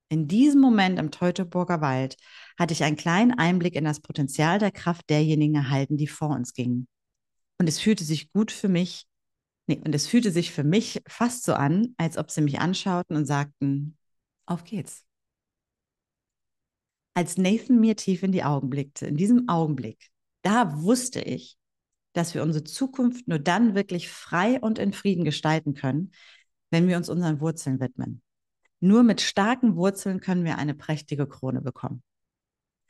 In 0.09 0.27
diesem 0.27 0.59
Moment 0.59 0.99
im 0.99 1.11
Teutoburger 1.11 1.79
Wald 1.79 2.17
hatte 2.57 2.73
ich 2.73 2.83
einen 2.83 2.97
kleinen 2.97 3.31
Einblick 3.31 3.75
in 3.75 3.85
das 3.85 3.99
Potenzial 3.99 4.59
der 4.59 4.71
Kraft 4.71 5.09
derjenigen 5.09 5.55
erhalten, 5.55 5.95
die 5.97 6.07
vor 6.07 6.29
uns 6.29 6.53
gingen. 6.53 6.87
Und 7.59 7.69
es 7.69 7.79
fühlte 7.79 8.03
sich 8.03 8.31
gut 8.31 8.51
für 8.51 8.67
mich 8.67 9.07
Nee, 9.65 9.81
und 9.85 9.95
es 9.95 10.07
fühlte 10.07 10.31
sich 10.31 10.51
für 10.51 10.63
mich 10.63 11.01
fast 11.07 11.43
so 11.43 11.53
an, 11.53 11.95
als 11.97 12.17
ob 12.17 12.31
sie 12.31 12.41
mich 12.41 12.59
anschauten 12.59 13.15
und 13.15 13.25
sagten, 13.25 13.97
auf 14.45 14.65
geht's. 14.65 15.05
Als 17.13 17.37
Nathan 17.37 17.79
mir 17.79 17.95
tief 17.95 18.23
in 18.23 18.31
die 18.31 18.43
Augen 18.43 18.69
blickte, 18.69 19.05
in 19.05 19.15
diesem 19.15 19.47
Augenblick, 19.47 20.09
da 20.41 20.81
wusste 20.81 21.21
ich, 21.21 21.57
dass 22.11 22.33
wir 22.33 22.43
unsere 22.43 22.63
Zukunft 22.63 23.27
nur 23.27 23.39
dann 23.39 23.75
wirklich 23.75 24.09
frei 24.09 24.59
und 24.59 24.79
in 24.79 24.91
Frieden 24.91 25.23
gestalten 25.23 25.73
können, 25.73 26.11
wenn 26.73 26.87
wir 26.87 26.97
uns 26.97 27.07
unseren 27.07 27.39
Wurzeln 27.39 27.79
widmen. 27.79 28.23
Nur 28.79 29.03
mit 29.03 29.21
starken 29.21 29.75
Wurzeln 29.75 30.19
können 30.19 30.43
wir 30.43 30.57
eine 30.57 30.73
prächtige 30.73 31.27
Krone 31.27 31.61
bekommen. 31.61 32.01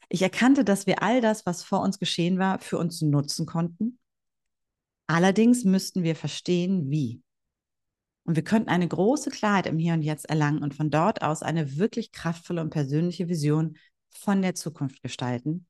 Ich 0.08 0.22
erkannte, 0.22 0.64
dass 0.64 0.88
wir 0.88 1.04
all 1.04 1.20
das, 1.20 1.46
was 1.46 1.64
vor 1.64 1.82
uns 1.82 2.00
geschehen 2.00 2.40
war, 2.40 2.60
für 2.60 2.78
uns 2.78 3.02
nutzen 3.02 3.46
konnten. 3.46 4.00
Allerdings 5.06 5.66
müssten 5.66 6.04
wir 6.04 6.16
verstehen, 6.16 6.90
wie. 6.90 7.22
Und 8.24 8.38
wir 8.38 8.44
könnten 8.46 8.70
eine 8.70 8.88
große 8.88 9.32
Klarheit 9.32 9.68
im 9.68 9.78
Hier 9.78 9.94
und 9.94 10.02
Jetzt 10.02 10.30
erlangen 10.30 10.64
und 10.64 10.74
von 10.74 10.90
dort 10.90 11.22
aus 11.22 11.44
eine 11.44 11.76
wirklich 11.78 12.14
kraftvolle 12.14 12.62
und 12.62 12.70
persönliche 12.70 13.28
Vision 13.28 13.76
von 14.10 14.42
der 14.42 14.56
Zukunft 14.56 15.04
gestalten. 15.04 15.68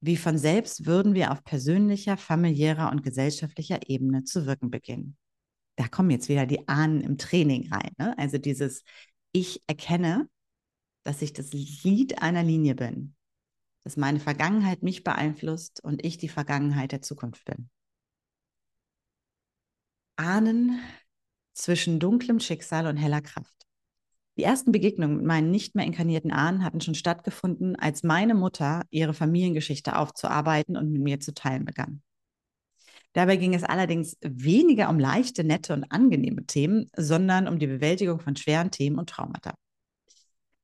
Wie 0.00 0.16
von 0.16 0.36
selbst 0.36 0.84
würden 0.84 1.14
wir 1.14 1.30
auf 1.30 1.44
persönlicher, 1.44 2.16
familiärer 2.16 2.90
und 2.90 3.04
gesellschaftlicher 3.04 3.88
Ebene 3.88 4.24
zu 4.24 4.46
wirken 4.46 4.70
beginnen. 4.70 5.16
Da 5.78 5.86
kommen 5.86 6.10
jetzt 6.10 6.28
wieder 6.28 6.44
die 6.44 6.66
Ahnen 6.66 7.00
im 7.02 7.18
Training 7.18 7.72
rein. 7.72 7.92
Ne? 7.98 8.18
Also 8.18 8.36
dieses, 8.36 8.82
ich 9.30 9.62
erkenne, 9.68 10.28
dass 11.04 11.22
ich 11.22 11.32
das 11.32 11.52
Lied 11.52 12.20
einer 12.20 12.42
Linie 12.42 12.74
bin, 12.74 13.14
dass 13.84 13.96
meine 13.96 14.18
Vergangenheit 14.18 14.82
mich 14.82 15.04
beeinflusst 15.04 15.82
und 15.84 16.04
ich 16.04 16.18
die 16.18 16.28
Vergangenheit 16.28 16.90
der 16.90 17.00
Zukunft 17.00 17.44
bin. 17.44 17.70
Ahnen 20.16 20.80
zwischen 21.54 22.00
dunklem 22.00 22.40
Schicksal 22.40 22.88
und 22.88 22.96
heller 22.96 23.20
Kraft. 23.20 23.68
Die 24.36 24.42
ersten 24.42 24.72
Begegnungen 24.72 25.18
mit 25.18 25.26
meinen 25.26 25.52
nicht 25.52 25.76
mehr 25.76 25.86
inkarnierten 25.86 26.32
Ahnen 26.32 26.64
hatten 26.64 26.80
schon 26.80 26.96
stattgefunden, 26.96 27.76
als 27.76 28.02
meine 28.02 28.34
Mutter 28.34 28.82
ihre 28.90 29.14
Familiengeschichte 29.14 29.94
aufzuarbeiten 29.94 30.76
und 30.76 30.90
mit 30.90 31.02
mir 31.02 31.20
zu 31.20 31.34
teilen 31.34 31.64
begann. 31.64 32.02
Dabei 33.18 33.36
ging 33.36 33.52
es 33.52 33.64
allerdings 33.64 34.16
weniger 34.20 34.88
um 34.88 35.00
leichte, 35.00 35.42
nette 35.42 35.74
und 35.74 35.90
angenehme 35.90 36.46
Themen, 36.46 36.88
sondern 36.96 37.48
um 37.48 37.58
die 37.58 37.66
Bewältigung 37.66 38.20
von 38.20 38.36
schweren 38.36 38.70
Themen 38.70 38.96
und 38.96 39.10
Traumata. 39.10 39.54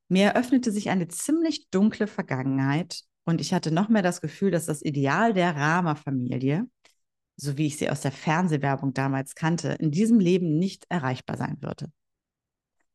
Mir 0.09 0.27
eröffnete 0.27 0.71
sich 0.71 0.89
eine 0.89 1.09
ziemlich 1.09 1.69
dunkle 1.71 2.07
Vergangenheit 2.07 3.01
und 3.25 3.41
ich 3.41 3.53
hatte 3.53 3.73
noch 3.73 3.89
mehr 3.89 4.03
das 4.03 4.21
Gefühl, 4.21 4.53
dass 4.53 4.67
das 4.67 4.83
Ideal 4.83 5.33
der 5.33 5.57
Rama-Familie, 5.57 6.69
so 7.35 7.59
wie 7.59 7.67
ich 7.67 7.77
sie 7.77 7.91
aus 7.91 8.03
der 8.03 8.13
Fernsehwerbung 8.13 8.95
damals 8.95 9.35
kannte, 9.35 9.71
in 9.81 9.91
diesem 9.91 10.21
Leben 10.21 10.57
nicht 10.57 10.87
erreichbar 10.89 11.37
sein 11.37 11.57
würde. 11.61 11.91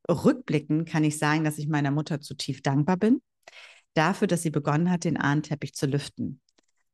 Rückblickend 0.09 0.87
kann 0.87 1.03
ich 1.03 1.17
sagen, 1.17 1.43
dass 1.43 1.57
ich 1.57 1.67
meiner 1.67 1.91
Mutter 1.91 2.21
zutiefst 2.21 2.65
dankbar 2.65 2.95
bin 2.95 3.21
dafür, 3.93 4.29
dass 4.29 4.41
sie 4.41 4.51
begonnen 4.51 4.89
hat, 4.89 5.03
den 5.03 5.17
Ahnenteppich 5.17 5.73
zu 5.73 5.85
lüften 5.85 6.39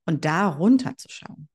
und 0.07 0.25
da 0.25 0.47
runterzuschauen. 0.47 1.47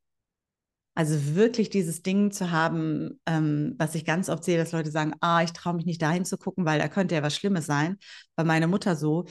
Also 0.94 1.34
wirklich 1.34 1.70
dieses 1.70 2.02
Ding 2.02 2.30
zu 2.30 2.50
haben, 2.50 3.20
ähm, 3.24 3.74
was 3.78 3.94
ich 3.94 4.04
ganz 4.04 4.28
oft 4.28 4.44
sehe, 4.44 4.58
dass 4.58 4.72
Leute 4.72 4.90
sagen, 4.90 5.14
ah, 5.20 5.42
ich 5.42 5.52
traue 5.52 5.74
mich 5.74 5.86
nicht 5.86 6.02
dahin 6.02 6.24
zu 6.24 6.36
gucken, 6.36 6.64
weil 6.64 6.78
da 6.78 6.88
könnte 6.88 7.14
ja 7.14 7.22
was 7.22 7.36
Schlimmes 7.36 7.66
sein. 7.66 7.96
Bei 8.34 8.44
meiner 8.44 8.66
Mutter 8.66 8.96
so, 8.96 9.26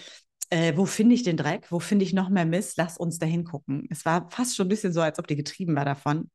äh, 0.49 0.75
wo 0.75 0.85
finde 0.85 1.15
ich 1.15 1.23
den 1.23 1.37
Dreck? 1.37 1.71
Wo 1.71 1.79
finde 1.79 2.05
ich 2.05 2.13
noch 2.13 2.29
mehr 2.29 2.45
Mist? 2.45 2.77
Lass 2.77 2.97
uns 2.97 3.19
dahin 3.19 3.43
gucken. 3.43 3.87
Es 3.89 4.05
war 4.05 4.29
fast 4.31 4.55
schon 4.55 4.65
ein 4.65 4.69
bisschen 4.69 4.93
so, 4.93 5.01
als 5.01 5.19
ob 5.19 5.27
die 5.27 5.35
getrieben 5.35 5.75
war 5.75 5.85
davon. 5.85 6.29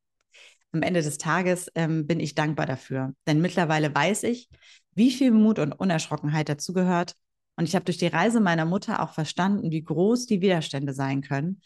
Am 0.73 0.83
Ende 0.83 1.03
des 1.03 1.19
Tages 1.19 1.71
ähm, 1.75 2.07
bin 2.07 2.21
ich 2.21 2.35
dankbar 2.35 2.67
dafür. 2.67 3.15
Denn 3.27 3.41
mittlerweile 3.41 3.95
weiß 3.95 4.25
ich, 4.25 4.49
wie 4.95 5.11
viel 5.11 5.31
Mut 5.31 5.59
und 5.59 5.73
Unerschrockenheit 5.73 6.49
dazugehört. 6.49 7.15
Und 7.57 7.69
ich 7.69 7.75
habe 7.75 7.85
durch 7.85 7.99
die 7.99 8.09
Reise 8.09 8.41
meiner 8.41 8.65
Mutter 8.65 9.03
auch 9.03 9.15
verstanden, 9.15 9.71
wie 9.71 9.83
groß 9.83 10.27
die 10.27 10.41
Widerstände 10.41 10.93
sein 10.93 11.23
können. 11.23 11.61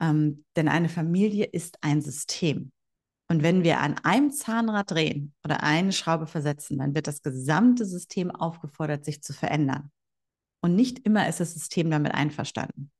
Ähm, 0.00 0.44
denn 0.56 0.68
eine 0.68 0.88
Familie 0.88 1.44
ist 1.44 1.78
ein 1.82 2.02
System. 2.02 2.72
Und 3.28 3.42
wenn 3.42 3.64
wir 3.64 3.80
an 3.80 3.96
einem 4.04 4.30
Zahnrad 4.30 4.90
drehen 4.90 5.34
oder 5.44 5.62
eine 5.62 5.92
Schraube 5.92 6.26
versetzen, 6.26 6.78
dann 6.78 6.94
wird 6.94 7.06
das 7.06 7.22
gesamte 7.22 7.84
System 7.84 8.30
aufgefordert, 8.30 9.04
sich 9.04 9.22
zu 9.22 9.32
verändern. 9.32 9.90
Und 10.62 10.76
nicht 10.76 11.00
immer 11.00 11.28
ist 11.28 11.40
das 11.40 11.54
System 11.54 11.90
damit 11.90 12.14
einverstanden. 12.14 12.90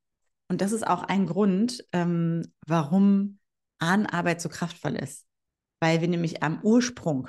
Und 0.48 0.60
das 0.60 0.72
ist 0.72 0.86
auch 0.86 1.02
ein 1.02 1.26
Grund, 1.26 1.84
ähm, 1.92 2.42
warum 2.66 3.38
Ahnenarbeit 3.78 4.40
so 4.40 4.48
kraftvoll 4.48 4.96
ist. 4.96 5.26
Weil 5.80 6.00
wir 6.00 6.08
nämlich 6.08 6.42
am 6.42 6.60
Ursprung 6.62 7.28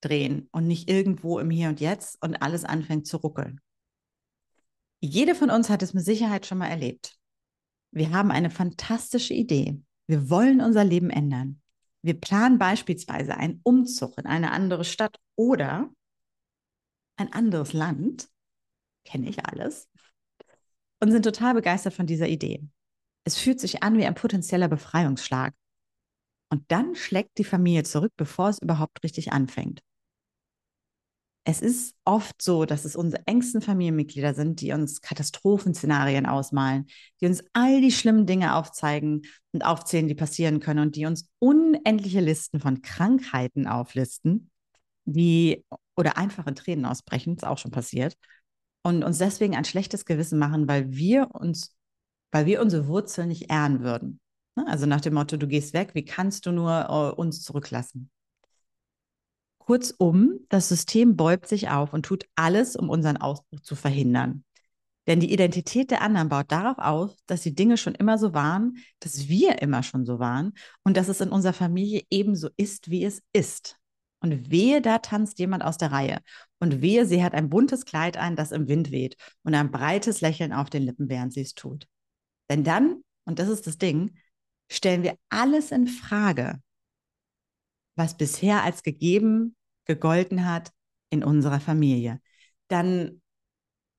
drehen 0.00 0.48
und 0.52 0.66
nicht 0.66 0.90
irgendwo 0.90 1.38
im 1.38 1.50
Hier 1.50 1.68
und 1.68 1.80
Jetzt 1.80 2.20
und 2.22 2.42
alles 2.42 2.64
anfängt 2.64 3.06
zu 3.06 3.18
ruckeln. 3.18 3.60
Jede 5.00 5.34
von 5.34 5.50
uns 5.50 5.70
hat 5.70 5.82
es 5.82 5.94
mit 5.94 6.04
Sicherheit 6.04 6.46
schon 6.46 6.58
mal 6.58 6.68
erlebt. 6.68 7.16
Wir 7.92 8.10
haben 8.10 8.30
eine 8.30 8.50
fantastische 8.50 9.34
Idee. 9.34 9.80
Wir 10.06 10.30
wollen 10.30 10.60
unser 10.60 10.84
Leben 10.84 11.10
ändern. 11.10 11.62
Wir 12.06 12.20
planen 12.20 12.56
beispielsweise 12.56 13.36
einen 13.36 13.60
Umzug 13.64 14.16
in 14.16 14.26
eine 14.26 14.52
andere 14.52 14.84
Stadt 14.84 15.18
oder 15.34 15.90
ein 17.16 17.32
anderes 17.32 17.72
Land, 17.72 18.28
kenne 19.04 19.28
ich 19.28 19.44
alles, 19.44 19.88
und 21.00 21.10
sind 21.10 21.24
total 21.24 21.54
begeistert 21.54 21.94
von 21.94 22.06
dieser 22.06 22.28
Idee. 22.28 22.62
Es 23.24 23.36
fühlt 23.36 23.58
sich 23.58 23.82
an 23.82 23.98
wie 23.98 24.06
ein 24.06 24.14
potenzieller 24.14 24.68
Befreiungsschlag. 24.68 25.52
Und 26.48 26.70
dann 26.70 26.94
schlägt 26.94 27.38
die 27.38 27.44
Familie 27.44 27.82
zurück, 27.82 28.12
bevor 28.16 28.50
es 28.50 28.60
überhaupt 28.60 29.02
richtig 29.02 29.32
anfängt 29.32 29.82
es 31.48 31.60
ist 31.60 31.94
oft 32.04 32.42
so, 32.42 32.64
dass 32.64 32.84
es 32.84 32.96
unsere 32.96 33.24
engsten 33.28 33.62
Familienmitglieder 33.62 34.34
sind, 34.34 34.60
die 34.60 34.72
uns 34.72 35.00
Katastrophenszenarien 35.00 36.26
ausmalen, 36.26 36.86
die 37.20 37.26
uns 37.26 37.44
all 37.52 37.80
die 37.80 37.92
schlimmen 37.92 38.26
Dinge 38.26 38.56
aufzeigen 38.56 39.22
und 39.52 39.64
aufzählen, 39.64 40.08
die 40.08 40.16
passieren 40.16 40.58
können 40.58 40.80
und 40.80 40.96
die 40.96 41.06
uns 41.06 41.30
unendliche 41.38 42.18
Listen 42.20 42.58
von 42.58 42.82
Krankheiten 42.82 43.68
auflisten, 43.68 44.50
die 45.04 45.64
oder 45.94 46.18
einfach 46.18 46.48
in 46.48 46.56
Tränen 46.56 46.84
ausbrechen, 46.84 47.36
ist 47.36 47.46
auch 47.46 47.58
schon 47.58 47.70
passiert, 47.70 48.16
und 48.82 49.04
uns 49.04 49.18
deswegen 49.18 49.54
ein 49.54 49.64
schlechtes 49.64 50.04
Gewissen 50.04 50.40
machen, 50.40 50.66
weil 50.66 50.90
wir 50.90 51.28
uns, 51.32 51.76
weil 52.32 52.46
wir 52.46 52.60
unsere 52.60 52.88
Wurzeln 52.88 53.28
nicht 53.28 53.52
ehren 53.52 53.82
würden. 53.82 54.18
Ne? 54.56 54.66
Also 54.66 54.86
nach 54.86 55.00
dem 55.00 55.14
Motto, 55.14 55.36
du 55.36 55.46
gehst 55.46 55.74
weg, 55.74 55.94
wie 55.94 56.04
kannst 56.04 56.46
du 56.46 56.50
nur 56.50 56.88
uh, 56.90 57.20
uns 57.20 57.42
zurücklassen? 57.42 58.10
Kurzum, 59.66 60.46
das 60.48 60.68
System 60.68 61.16
bäumt 61.16 61.46
sich 61.46 61.68
auf 61.68 61.92
und 61.92 62.06
tut 62.06 62.24
alles, 62.36 62.76
um 62.76 62.88
unseren 62.88 63.16
Ausbruch 63.16 63.60
zu 63.60 63.74
verhindern. 63.74 64.44
Denn 65.08 65.20
die 65.20 65.32
Identität 65.32 65.90
der 65.90 66.02
anderen 66.02 66.28
baut 66.28 66.50
darauf 66.50 66.78
auf, 66.78 67.16
dass 67.26 67.42
die 67.42 67.54
Dinge 67.54 67.76
schon 67.76 67.94
immer 67.94 68.16
so 68.16 68.32
waren, 68.32 68.78
dass 69.00 69.28
wir 69.28 69.62
immer 69.62 69.82
schon 69.82 70.06
so 70.06 70.18
waren 70.18 70.52
und 70.84 70.96
dass 70.96 71.08
es 71.08 71.20
in 71.20 71.30
unserer 71.30 71.52
Familie 71.52 72.02
ebenso 72.10 72.48
ist, 72.56 72.90
wie 72.90 73.04
es 73.04 73.22
ist. 73.32 73.76
Und 74.20 74.50
wehe, 74.50 74.80
da 74.80 74.98
tanzt 74.98 75.38
jemand 75.38 75.64
aus 75.64 75.78
der 75.78 75.92
Reihe. 75.92 76.18
Und 76.58 76.80
wehe, 76.80 77.04
sie 77.04 77.22
hat 77.22 77.34
ein 77.34 77.50
buntes 77.50 77.84
Kleid 77.84 78.16
an, 78.16 78.34
das 78.34 78.52
im 78.52 78.68
Wind 78.68 78.90
weht 78.92 79.16
und 79.42 79.54
ein 79.54 79.70
breites 79.70 80.20
Lächeln 80.20 80.52
auf 80.52 80.70
den 80.70 80.82
Lippen, 80.82 81.08
während 81.08 81.32
sie 81.32 81.42
es 81.42 81.54
tut. 81.54 81.86
Denn 82.50 82.62
dann, 82.64 83.02
und 83.24 83.40
das 83.40 83.48
ist 83.48 83.66
das 83.66 83.78
Ding, 83.78 84.16
stellen 84.70 85.02
wir 85.02 85.16
alles 85.28 85.72
in 85.72 85.88
Frage, 85.88 86.60
was 87.96 88.16
bisher 88.16 88.62
als 88.62 88.82
gegeben 88.82 89.55
gegolten 89.86 90.44
hat 90.50 90.72
in 91.10 91.24
unserer 91.24 91.60
Familie. 91.60 92.20
Dann 92.68 93.22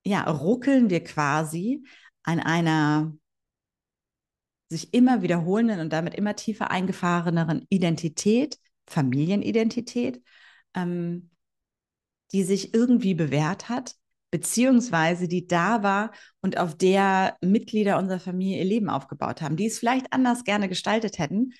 ja, 0.05 0.23
ruckeln 0.23 0.89
wir 0.89 1.03
quasi 1.03 1.83
an 2.23 2.39
einer 2.39 3.13
sich 4.69 4.93
immer 4.93 5.21
wiederholenden 5.21 5.79
und 5.79 5.93
damit 5.93 6.13
immer 6.15 6.35
tiefer 6.35 6.71
eingefahreneren 6.71 7.65
Identität, 7.69 8.57
Familienidentität, 8.85 10.21
ähm, 10.73 11.29
die 12.33 12.43
sich 12.43 12.73
irgendwie 12.73 13.13
bewährt 13.13 13.69
hat, 13.69 13.95
beziehungsweise 14.31 15.27
die 15.27 15.47
da 15.47 15.83
war 15.83 16.11
und 16.41 16.57
auf 16.57 16.75
der 16.75 17.37
Mitglieder 17.41 17.97
unserer 17.97 18.19
Familie 18.19 18.59
ihr 18.59 18.65
Leben 18.65 18.89
aufgebaut 18.89 19.41
haben, 19.41 19.55
die 19.55 19.67
es 19.67 19.79
vielleicht 19.79 20.11
anders 20.11 20.43
gerne 20.43 20.67
gestaltet 20.67 21.17
hätten, 21.17 21.53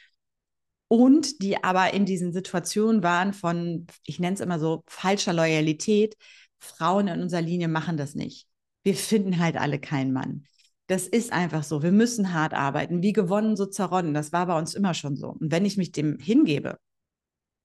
und 0.88 1.42
die 1.42 1.64
aber 1.64 1.94
in 1.94 2.06
diesen 2.06 2.32
Situationen 2.32 3.04
waren 3.04 3.34
von, 3.34 3.88
ich 4.06 4.20
nenne 4.20 4.36
es 4.36 4.40
immer 4.40 4.60
so, 4.60 4.84
falscher 4.88 5.34
Loyalität. 5.34 6.16
Frauen 6.60 7.08
in 7.08 7.22
unserer 7.22 7.42
Linie 7.42 7.68
machen 7.68 7.98
das 7.98 8.16
nicht. 8.16 8.48
Wir 8.84 8.96
finden 8.96 9.40
halt 9.40 9.58
alle 9.58 9.80
keinen 9.80 10.14
Mann. 10.14 10.46
Das 10.88 11.06
ist 11.08 11.34
einfach 11.34 11.64
so. 11.64 11.84
Wir 11.84 11.92
müssen 11.92 12.34
hart 12.34 12.54
arbeiten. 12.54 13.02
Wie 13.04 13.12
gewonnen, 13.12 13.58
so 13.58 13.66
zerronnen. 13.66 14.14
Das 14.14 14.32
war 14.32 14.48
bei 14.48 14.58
uns 14.58 14.74
immer 14.74 14.94
schon 14.94 15.18
so. 15.18 15.32
Und 15.32 15.52
wenn 15.52 15.66
ich 15.66 15.78
mich 15.78 15.92
dem 15.92 16.18
hingebe, 16.20 16.78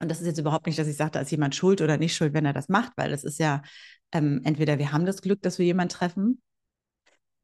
und 0.00 0.10
das 0.10 0.20
ist 0.20 0.26
jetzt 0.26 0.38
überhaupt 0.38 0.66
nicht, 0.66 0.78
dass 0.78 0.88
ich 0.88 0.96
sage, 0.96 1.12
da 1.12 1.20
ist 1.20 1.30
jemand 1.30 1.54
schuld 1.54 1.80
oder 1.80 1.96
nicht 1.96 2.16
schuld, 2.16 2.34
wenn 2.34 2.44
er 2.44 2.52
das 2.52 2.68
macht, 2.68 2.92
weil 2.96 3.10
das 3.10 3.22
ist 3.22 3.38
ja 3.38 3.62
ähm, 4.10 4.40
entweder 4.44 4.78
wir 4.78 4.90
haben 4.90 5.06
das 5.06 5.22
Glück, 5.22 5.40
dass 5.42 5.60
wir 5.60 5.66
jemanden 5.66 5.94
treffen, 5.94 6.42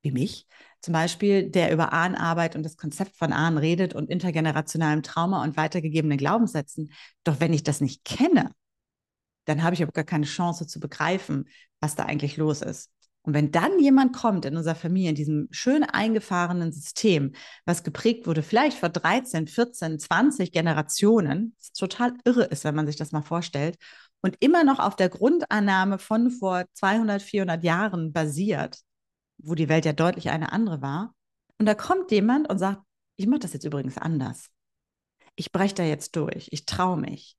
wie 0.03 0.13
mich 0.13 0.47
zum 0.81 0.93
Beispiel, 0.93 1.51
der 1.51 1.73
über 1.73 1.93
Ahnenarbeit 1.93 2.55
und 2.55 2.63
das 2.63 2.77
Konzept 2.77 3.17
von 3.17 3.33
Ahnen 3.33 3.59
redet 3.59 3.95
und 3.95 4.11
intergenerationalem 4.11 5.03
Trauma 5.03 5.43
und 5.43 5.57
weitergegebenen 5.57 6.19
Glaubenssätzen. 6.19 6.93
Doch 7.25 7.41
wenn 7.41 7.53
ich 7.53 7.65
das 7.65 7.81
nicht 7.81 8.05
kenne, 8.05 8.53
dann 9.45 9.63
habe 9.63 9.75
ich 9.75 9.83
aber 9.83 9.93
gar 9.93 10.05
keine 10.05 10.27
Chance 10.27 10.67
zu 10.67 10.79
begreifen, 10.79 11.49
was 11.81 11.97
da 11.97 12.05
eigentlich 12.05 12.37
los 12.37 12.63
ist. 12.63 12.91
Und 13.23 13.35
wenn 13.35 13.51
dann 13.51 13.79
jemand 13.81 14.15
kommt 14.15 14.45
in 14.45 14.57
unserer 14.57 14.75
Familie, 14.75 15.11
in 15.11 15.15
diesem 15.17 15.49
schön 15.51 15.83
eingefahrenen 15.83 16.73
System, 16.73 17.33
was 17.67 17.83
geprägt 17.83 18.27
wurde, 18.27 18.43
vielleicht 18.43 18.79
vor 18.79 18.89
13, 18.89 19.49
14, 19.49 19.99
20 19.99 20.53
Generationen, 20.53 21.55
was 21.59 21.73
total 21.73 22.15
irre 22.25 22.45
ist, 22.45 22.65
wenn 22.65 22.75
man 22.75 22.87
sich 22.87 22.97
das 22.97 23.13
mal 23.13 23.23
vorstellt, 23.23 23.77
und 24.21 24.37
immer 24.41 24.65
noch 24.65 24.79
auf 24.79 24.97
der 24.97 25.09
Grundannahme 25.09 25.99
von 25.99 26.31
vor 26.31 26.65
200, 26.75 27.21
400 27.21 27.63
Jahren 27.63 28.13
basiert, 28.13 28.79
wo 29.39 29.55
die 29.55 29.69
Welt 29.69 29.85
ja 29.85 29.93
deutlich 29.93 30.31
eine 30.31 30.53
andere 30.53 30.83
war. 30.83 31.15
Und 31.59 31.67
da 31.67 31.75
kommt 31.75 32.11
jemand 32.11 32.49
und 32.49 32.59
sagt, 32.59 32.83
ich 33.17 33.27
mache 33.27 33.41
das 33.41 33.53
jetzt 33.53 33.65
übrigens 33.65 33.99
anders. 33.99 34.51
Ich 35.35 35.53
breche 35.53 35.75
da 35.75 35.83
jetzt 35.85 36.17
durch. 36.17 36.49
Ich 36.51 36.67
traue 36.67 36.97
mich. 36.97 37.37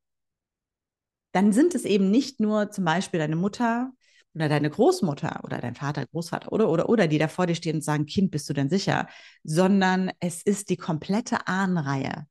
Dann 1.31 1.53
sind 1.53 1.75
es 1.75 1.85
eben 1.85 2.09
nicht 2.09 2.39
nur 2.39 2.71
zum 2.71 2.85
Beispiel 2.85 3.19
deine 3.19 3.35
Mutter 3.35 3.91
oder 4.33 4.49
deine 4.49 4.69
Großmutter 4.69 5.41
oder 5.43 5.59
dein 5.59 5.75
Vater, 5.75 6.05
Großvater 6.07 6.51
oder, 6.51 6.69
oder, 6.69 6.89
oder, 6.89 7.07
die 7.07 7.17
da 7.17 7.27
vor 7.27 7.45
dir 7.45 7.55
stehen 7.55 7.77
und 7.77 7.83
sagen, 7.83 8.05
Kind, 8.05 8.31
bist 8.31 8.49
du 8.49 8.53
denn 8.53 8.69
sicher? 8.69 9.07
Sondern 9.43 10.11
es 10.19 10.41
ist 10.41 10.69
die 10.69 10.77
komplette 10.77 11.47
Ahnenreihe, 11.47 12.27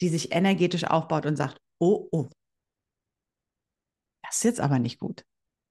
die 0.00 0.08
sich 0.08 0.32
energetisch 0.32 0.84
aufbaut 0.84 1.26
und 1.26 1.36
sagt, 1.36 1.60
oh, 1.78 2.08
oh, 2.10 2.28
das 4.22 4.36
ist 4.36 4.44
jetzt 4.44 4.60
aber 4.60 4.78
nicht 4.78 4.98
gut. 4.98 5.24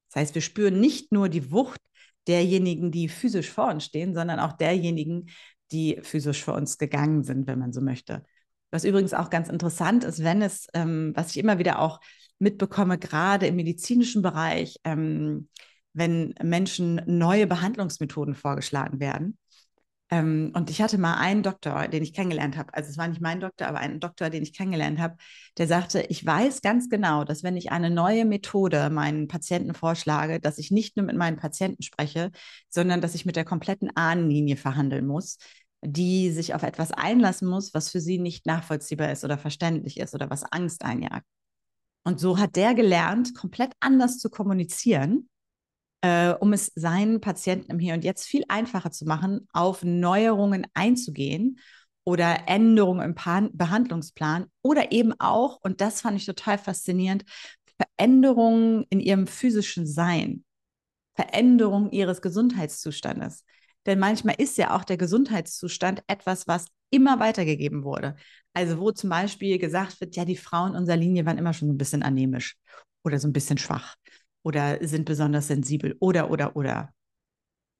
Das 0.09 0.21
heißt, 0.21 0.35
wir 0.35 0.41
spüren 0.41 0.79
nicht 0.79 1.11
nur 1.11 1.29
die 1.29 1.51
Wucht 1.51 1.81
derjenigen, 2.27 2.91
die 2.91 3.09
physisch 3.09 3.49
vor 3.49 3.69
uns 3.69 3.85
stehen, 3.85 4.13
sondern 4.13 4.39
auch 4.39 4.53
derjenigen, 4.53 5.29
die 5.71 5.99
physisch 6.01 6.43
vor 6.43 6.55
uns 6.55 6.77
gegangen 6.77 7.23
sind, 7.23 7.47
wenn 7.47 7.59
man 7.59 7.73
so 7.73 7.81
möchte. 7.81 8.23
Was 8.71 8.83
übrigens 8.83 9.13
auch 9.13 9.29
ganz 9.29 9.49
interessant 9.49 10.03
ist, 10.03 10.23
wenn 10.23 10.41
es, 10.41 10.67
ähm, 10.73 11.13
was 11.15 11.31
ich 11.31 11.37
immer 11.37 11.57
wieder 11.57 11.79
auch 11.79 11.99
mitbekomme, 12.39 12.97
gerade 12.97 13.47
im 13.47 13.55
medizinischen 13.55 14.21
Bereich, 14.21 14.77
ähm, 14.83 15.49
wenn 15.93 16.35
Menschen 16.43 17.01
neue 17.05 17.47
Behandlungsmethoden 17.47 18.35
vorgeschlagen 18.35 18.99
werden, 18.99 19.37
ähm, 20.09 20.51
und 20.55 20.69
ich 20.69 20.81
hatte 20.81 20.97
mal 20.97 21.15
einen 21.15 21.43
Doktor, 21.43 21.87
den 21.89 22.01
ich 22.01 22.13
kennengelernt 22.13 22.57
habe. 22.57 22.73
Also 22.73 22.89
es 22.89 22.97
war 22.97 23.07
nicht 23.07 23.21
mein 23.21 23.41
Doktor, 23.41 23.67
aber 23.67 23.79
einen 23.79 23.99
Doktor, 23.99 24.29
den 24.29 24.43
ich 24.43 24.53
kennengelernt 24.53 24.99
habe, 24.99 25.17
der 25.57 25.67
sagte, 25.67 26.01
ich 26.09 26.25
weiß 26.25 26.61
ganz 26.61 26.89
genau, 26.89 27.25
dass 27.25 27.43
wenn 27.43 27.57
ich 27.57 27.71
eine 27.71 27.89
neue 27.89 28.23
Methode 28.25 28.89
meinen 28.89 29.27
Patienten 29.27 29.73
vorschlage, 29.73 30.39
dass 30.39 30.59
ich 30.59 30.71
nicht 30.71 30.95
nur 30.95 31.05
mit 31.05 31.17
meinen 31.17 31.37
Patienten 31.37 31.83
spreche, 31.83 32.31
sondern 32.69 33.01
dass 33.01 33.15
ich 33.15 33.25
mit 33.25 33.35
der 33.35 33.45
kompletten 33.45 33.95
Ahnenlinie 33.95 34.55
verhandeln 34.55 35.05
muss, 35.05 35.39
die 35.81 36.31
sich 36.31 36.53
auf 36.53 36.63
etwas 36.63 36.91
einlassen 36.91 37.47
muss, 37.49 37.73
was 37.73 37.91
für 37.91 37.99
sie 37.99 38.17
nicht 38.17 38.45
nachvollziehbar 38.45 39.11
ist 39.11 39.25
oder 39.25 39.37
verständlich 39.37 39.99
ist 39.99 40.15
oder 40.15 40.29
was 40.29 40.43
Angst 40.43 40.85
einjagt. 40.85 41.25
Und 42.05 42.21
so 42.21 42.37
hat 42.37 42.55
der 42.55 42.73
gelernt, 42.73 43.35
komplett 43.35 43.73
anders 43.81 44.19
zu 44.19 44.29
kommunizieren 44.29 45.27
äh, 46.01 46.33
um 46.33 46.53
es 46.53 46.71
seinen 46.75 47.21
Patienten 47.21 47.71
im 47.71 47.79
Hier 47.79 47.93
und 47.93 48.03
Jetzt 48.03 48.25
viel 48.25 48.43
einfacher 48.47 48.91
zu 48.91 49.05
machen, 49.05 49.47
auf 49.53 49.83
Neuerungen 49.83 50.67
einzugehen 50.73 51.59
oder 52.03 52.47
Änderungen 52.47 53.03
im 53.03 53.15
Pan 53.15 53.49
Behandlungsplan 53.53 54.45
oder 54.61 54.91
eben 54.91 55.13
auch, 55.19 55.59
und 55.61 55.81
das 55.81 56.01
fand 56.01 56.17
ich 56.17 56.25
total 56.25 56.57
faszinierend, 56.57 57.25
Veränderungen 57.77 58.85
in 58.89 58.99
ihrem 58.99 59.27
physischen 59.27 59.85
Sein, 59.85 60.43
Veränderungen 61.15 61.91
ihres 61.91 62.21
Gesundheitszustandes. 62.21 63.43
Denn 63.85 63.99
manchmal 63.99 64.35
ist 64.37 64.57
ja 64.57 64.75
auch 64.75 64.83
der 64.83 64.97
Gesundheitszustand 64.97 66.03
etwas, 66.07 66.47
was 66.47 66.65
immer 66.89 67.19
weitergegeben 67.19 67.83
wurde. 67.83 68.15
Also 68.53 68.79
wo 68.79 68.91
zum 68.91 69.09
Beispiel 69.09 69.57
gesagt 69.59 69.99
wird, 70.01 70.15
ja, 70.15 70.25
die 70.25 70.37
Frauen 70.37 70.75
unserer 70.75 70.97
Linie 70.97 71.25
waren 71.25 71.37
immer 71.37 71.53
schon 71.53 71.69
ein 71.69 71.77
bisschen 71.77 72.03
anämisch 72.03 72.57
oder 73.03 73.19
so 73.19 73.27
ein 73.27 73.33
bisschen 73.33 73.57
schwach 73.57 73.95
oder 74.43 74.85
sind 74.85 75.05
besonders 75.05 75.47
sensibel 75.47 75.95
oder, 75.99 76.29
oder, 76.31 76.55
oder. 76.55 76.93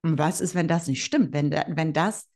Und 0.04 0.18
was 0.18 0.42
ist, 0.42 0.56
wenn 0.56 0.68
das 0.68 0.88
nicht 0.88 1.04
stimmt? 1.04 1.34
Wenn, 1.34 1.52
wenn 1.52 1.94
das 1.94 2.28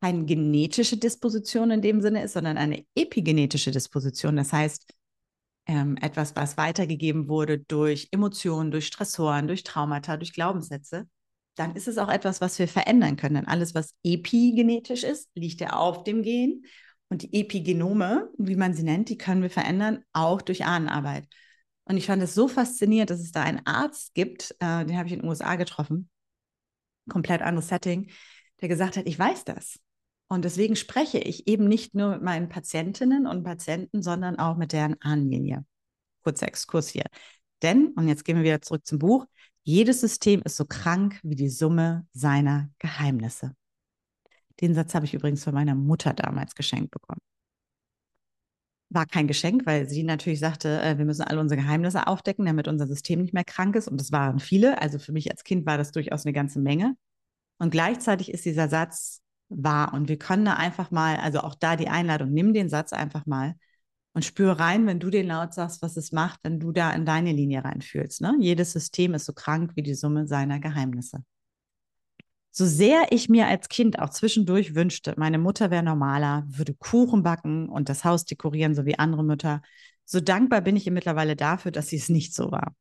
keine 0.00 0.24
genetische 0.24 0.96
Disposition 0.96 1.70
in 1.70 1.82
dem 1.82 2.00
Sinne 2.02 2.22
ist, 2.24 2.34
sondern 2.34 2.58
eine 2.58 2.84
epigenetische 2.94 3.70
Disposition. 3.70 4.36
Das 4.36 4.52
heißt, 4.52 4.92
ähm, 5.66 5.96
etwas, 6.00 6.36
was 6.36 6.56
weitergegeben 6.56 7.28
wurde 7.28 7.58
durch 7.58 8.08
Emotionen, 8.10 8.70
durch 8.70 8.86
Stressoren, 8.86 9.46
durch 9.46 9.62
Traumata, 9.62 10.16
durch 10.16 10.34
Glaubenssätze, 10.34 11.08
dann 11.56 11.74
ist 11.74 11.88
es 11.88 11.98
auch 11.98 12.08
etwas, 12.08 12.40
was 12.40 12.58
wir 12.58 12.68
verändern 12.68 13.16
können. 13.16 13.36
Denn 13.36 13.48
alles, 13.48 13.74
was 13.74 13.94
epigenetisch 14.02 15.04
ist, 15.04 15.30
liegt 15.34 15.60
ja 15.60 15.74
auf 15.74 16.04
dem 16.04 16.22
Gen. 16.22 16.64
Und 17.08 17.22
die 17.22 17.40
Epigenome, 17.40 18.30
wie 18.38 18.56
man 18.56 18.74
sie 18.74 18.82
nennt, 18.82 19.08
die 19.08 19.18
können 19.18 19.42
wir 19.42 19.50
verändern, 19.50 20.02
auch 20.12 20.42
durch 20.42 20.64
Ahnenarbeit. 20.64 21.28
Und 21.86 21.96
ich 21.96 22.06
fand 22.06 22.22
es 22.22 22.34
so 22.34 22.48
faszinierend, 22.48 23.10
dass 23.10 23.20
es 23.20 23.32
da 23.32 23.42
einen 23.42 23.66
Arzt 23.66 24.14
gibt, 24.14 24.52
äh, 24.60 24.84
den 24.84 24.96
habe 24.96 25.06
ich 25.06 25.12
in 25.12 25.20
den 25.20 25.28
USA 25.28 25.56
getroffen, 25.56 26.08
komplett 27.08 27.42
anderes 27.42 27.68
Setting, 27.68 28.10
der 28.60 28.68
gesagt 28.68 28.96
hat, 28.96 29.06
ich 29.06 29.18
weiß 29.18 29.44
das. 29.44 29.78
Und 30.28 30.44
deswegen 30.44 30.76
spreche 30.76 31.18
ich 31.18 31.46
eben 31.46 31.68
nicht 31.68 31.94
nur 31.94 32.12
mit 32.12 32.22
meinen 32.22 32.48
Patientinnen 32.48 33.26
und 33.26 33.44
Patienten, 33.44 34.02
sondern 34.02 34.38
auch 34.38 34.56
mit 34.56 34.72
deren 34.72 35.00
Ahnenlinie. 35.02 35.64
Kurzer 36.22 36.48
Exkurs 36.48 36.88
hier. 36.88 37.04
Denn, 37.62 37.88
und 37.88 38.08
jetzt 38.08 38.24
gehen 38.24 38.36
wir 38.36 38.44
wieder 38.44 38.62
zurück 38.62 38.86
zum 38.86 38.98
Buch, 38.98 39.26
jedes 39.62 40.00
System 40.00 40.40
ist 40.42 40.56
so 40.56 40.64
krank 40.64 41.20
wie 41.22 41.36
die 41.36 41.50
Summe 41.50 42.06
seiner 42.12 42.70
Geheimnisse. 42.78 43.54
Den 44.60 44.74
Satz 44.74 44.94
habe 44.94 45.04
ich 45.04 45.14
übrigens 45.14 45.44
von 45.44 45.54
meiner 45.54 45.74
Mutter 45.74 46.14
damals 46.14 46.54
geschenkt 46.54 46.90
bekommen 46.90 47.20
war 48.94 49.06
kein 49.06 49.26
Geschenk, 49.26 49.66
weil 49.66 49.88
sie 49.88 50.02
natürlich 50.04 50.40
sagte, 50.40 50.80
äh, 50.80 50.98
wir 50.98 51.04
müssen 51.04 51.22
alle 51.22 51.40
unsere 51.40 51.60
Geheimnisse 51.60 52.06
aufdecken, 52.06 52.46
damit 52.46 52.68
unser 52.68 52.86
System 52.86 53.20
nicht 53.22 53.34
mehr 53.34 53.44
krank 53.44 53.76
ist. 53.76 53.88
Und 53.88 54.00
das 54.00 54.12
waren 54.12 54.38
viele. 54.38 54.80
Also 54.80 54.98
für 54.98 55.12
mich 55.12 55.30
als 55.30 55.44
Kind 55.44 55.66
war 55.66 55.78
das 55.78 55.92
durchaus 55.92 56.24
eine 56.24 56.32
ganze 56.32 56.60
Menge. 56.60 56.96
Und 57.58 57.70
gleichzeitig 57.70 58.30
ist 58.30 58.44
dieser 58.44 58.68
Satz 58.68 59.22
wahr. 59.48 59.92
Und 59.94 60.08
wir 60.08 60.18
können 60.18 60.44
da 60.44 60.54
einfach 60.54 60.90
mal, 60.90 61.16
also 61.16 61.40
auch 61.40 61.54
da 61.54 61.76
die 61.76 61.88
Einladung, 61.88 62.32
nimm 62.32 62.54
den 62.54 62.68
Satz 62.68 62.92
einfach 62.92 63.26
mal 63.26 63.54
und 64.14 64.24
spüre 64.24 64.58
rein, 64.58 64.86
wenn 64.86 65.00
du 65.00 65.10
den 65.10 65.26
laut 65.26 65.52
sagst, 65.54 65.82
was 65.82 65.96
es 65.96 66.12
macht, 66.12 66.40
wenn 66.42 66.60
du 66.60 66.72
da 66.72 66.92
in 66.92 67.04
deine 67.04 67.32
Linie 67.32 67.64
reinfühlst. 67.64 68.20
Ne? 68.20 68.36
Jedes 68.40 68.72
System 68.72 69.14
ist 69.14 69.26
so 69.26 69.32
krank 69.32 69.72
wie 69.74 69.82
die 69.82 69.94
Summe 69.94 70.26
seiner 70.26 70.60
Geheimnisse. 70.60 71.24
So 72.56 72.66
sehr 72.66 73.06
ich 73.10 73.28
mir 73.28 73.48
als 73.48 73.68
Kind 73.68 73.98
auch 73.98 74.10
zwischendurch 74.10 74.76
wünschte, 74.76 75.14
meine 75.16 75.38
Mutter 75.38 75.72
wäre 75.72 75.82
normaler, 75.82 76.44
würde 76.46 76.72
Kuchen 76.72 77.24
backen 77.24 77.68
und 77.68 77.88
das 77.88 78.04
Haus 78.04 78.26
dekorieren, 78.26 78.76
so 78.76 78.86
wie 78.86 78.96
andere 78.96 79.24
Mütter, 79.24 79.60
so 80.04 80.20
dankbar 80.20 80.60
bin 80.60 80.76
ich 80.76 80.86
ihr 80.86 80.92
mittlerweile 80.92 81.34
dafür, 81.34 81.72
dass 81.72 81.88
sie 81.88 81.96
es 81.96 82.08
nicht 82.08 82.32
so 82.32 82.52
war. 82.52 82.76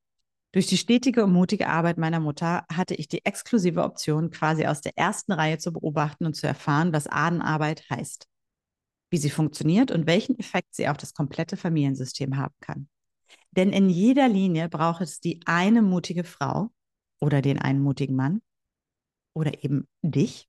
Durch 0.51 0.67
die 0.67 0.77
stetige 0.77 1.23
und 1.23 1.33
mutige 1.33 1.69
Arbeit 1.69 1.97
meiner 1.97 2.19
Mutter 2.19 2.65
hatte 2.71 2.93
ich 2.93 3.07
die 3.07 3.25
exklusive 3.25 3.81
Option, 3.81 4.29
quasi 4.29 4.67
aus 4.67 4.81
der 4.81 4.95
ersten 4.95 5.31
Reihe 5.31 5.57
zu 5.57 5.73
beobachten 5.73 6.27
und 6.27 6.35
zu 6.35 6.45
erfahren, 6.45 6.93
was 6.93 7.07
Ahnenarbeit 7.07 7.83
heißt, 7.89 8.27
wie 9.09 9.17
sie 9.17 9.31
funktioniert 9.31 9.89
und 9.89 10.05
welchen 10.05 10.37
Effekt 10.37 10.75
sie 10.75 10.87
auf 10.87 10.97
das 10.97 11.15
komplette 11.15 11.57
Familiensystem 11.57 12.37
haben 12.37 12.53
kann. 12.59 12.89
Denn 13.49 13.73
in 13.73 13.89
jeder 13.89 14.29
Linie 14.29 14.69
braucht 14.69 15.01
es 15.01 15.19
die 15.19 15.39
eine 15.47 15.81
mutige 15.81 16.25
Frau 16.25 16.69
oder 17.19 17.41
den 17.41 17.57
einen 17.57 17.81
mutigen 17.81 18.15
Mann, 18.15 18.43
oder 19.33 19.63
eben 19.63 19.87
dich, 20.01 20.47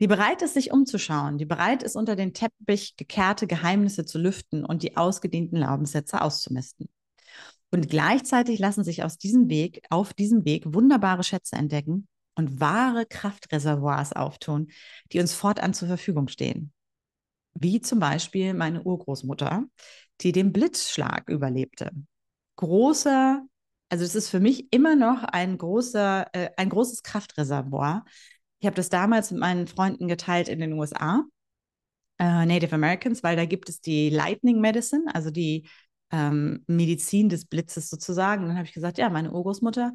die 0.00 0.06
bereit 0.06 0.40
ist, 0.40 0.54
sich 0.54 0.72
umzuschauen, 0.72 1.36
die 1.36 1.44
bereit 1.44 1.82
ist, 1.82 1.94
unter 1.94 2.16
den 2.16 2.32
Teppich 2.32 2.96
gekehrte 2.96 3.46
Geheimnisse 3.46 4.06
zu 4.06 4.18
lüften 4.18 4.64
und 4.64 4.82
die 4.82 4.96
ausgedehnten 4.96 5.58
Glaubenssätze 5.58 6.22
auszumisten. 6.22 6.88
Und 7.70 7.88
gleichzeitig 7.88 8.58
lassen 8.58 8.82
sich 8.82 9.04
aus 9.04 9.18
diesem 9.18 9.50
Weg, 9.50 9.82
auf 9.90 10.14
diesem 10.14 10.44
Weg 10.44 10.64
wunderbare 10.66 11.22
Schätze 11.22 11.56
entdecken 11.56 12.08
und 12.34 12.60
wahre 12.60 13.04
Kraftreservoirs 13.04 14.14
auftun, 14.14 14.68
die 15.12 15.20
uns 15.20 15.34
fortan 15.34 15.74
zur 15.74 15.88
Verfügung 15.88 16.28
stehen. 16.28 16.72
Wie 17.54 17.80
zum 17.80 17.98
Beispiel 17.98 18.54
meine 18.54 18.82
Urgroßmutter, 18.82 19.64
die 20.22 20.32
den 20.32 20.52
Blitzschlag 20.52 21.28
überlebte. 21.28 21.90
Großer 22.56 23.44
also 23.90 24.04
es 24.04 24.14
ist 24.14 24.30
für 24.30 24.40
mich 24.40 24.72
immer 24.72 24.96
noch 24.96 25.24
ein 25.24 25.58
großer, 25.58 26.26
äh, 26.32 26.50
ein 26.56 26.68
großes 26.68 27.02
Kraftreservoir. 27.02 28.04
Ich 28.60 28.66
habe 28.66 28.76
das 28.76 28.88
damals 28.88 29.30
mit 29.30 29.40
meinen 29.40 29.66
Freunden 29.66 30.08
geteilt 30.08 30.48
in 30.48 30.60
den 30.60 30.72
USA, 30.74 31.24
äh, 32.18 32.46
Native 32.46 32.74
Americans, 32.74 33.22
weil 33.22 33.36
da 33.36 33.44
gibt 33.46 33.68
es 33.68 33.80
die 33.80 34.10
Lightning 34.10 34.60
Medicine, 34.60 35.04
also 35.14 35.30
die 35.30 35.68
ähm, 36.12 36.64
Medizin 36.66 37.28
des 37.28 37.46
Blitzes 37.46 37.90
sozusagen. 37.90 38.42
Und 38.42 38.48
dann 38.48 38.58
habe 38.58 38.66
ich 38.66 38.74
gesagt, 38.74 38.98
ja, 38.98 39.08
meine 39.10 39.32
Urgroßmutter, 39.32 39.92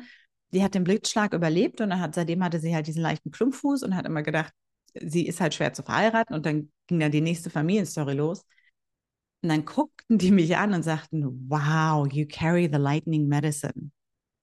die 0.51 0.63
hat 0.63 0.75
den 0.75 0.84
Blitzschlag 0.84 1.34
überlebt 1.34 1.81
und 1.81 1.99
hat, 1.99 2.15
seitdem 2.15 2.43
hatte 2.43 2.60
sie 2.60 2.75
halt 2.75 2.88
diesen 2.88 3.01
leichten 3.01 3.31
Klumpfuß 3.31 3.84
und 3.84 3.95
hat 3.95 4.05
immer 4.05 4.23
gedacht, 4.23 4.53
sie 4.93 5.27
ist 5.27 5.41
halt 5.41 5.53
schwer 5.53 5.73
zu 5.73 5.84
verheiraten 5.84 6.36
und 6.36 6.45
dann 6.45 6.71
ging 6.88 6.99
dann 6.99 7.12
die 7.12 7.21
nächste 7.21 7.49
Familienstory 7.49 8.13
los. 8.13 8.45
Und 9.41 9.49
dann 9.49 9.65
guckten 9.65 10.17
die 10.17 10.31
mich 10.31 10.57
an 10.57 10.73
und 10.73 10.83
sagten, 10.83 11.49
wow, 11.49 12.07
you 12.11 12.25
carry 12.27 12.69
the 12.71 12.79
lightning 12.79 13.27
medicine. 13.27 13.91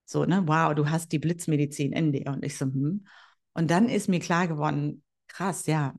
So, 0.04 0.24
ne, 0.24 0.42
wow, 0.46 0.74
du 0.74 0.90
hast 0.90 1.10
die 1.12 1.18
Blitzmedizin 1.18 1.92
in 1.92 2.12
dir. 2.12 2.26
Und 2.28 2.44
ich 2.44 2.56
so, 2.56 2.66
hm. 2.66 3.06
Und 3.54 3.70
dann 3.70 3.88
ist 3.88 4.08
mir 4.08 4.20
klar 4.20 4.48
geworden, 4.48 5.02
krass, 5.26 5.66
ja, 5.66 5.94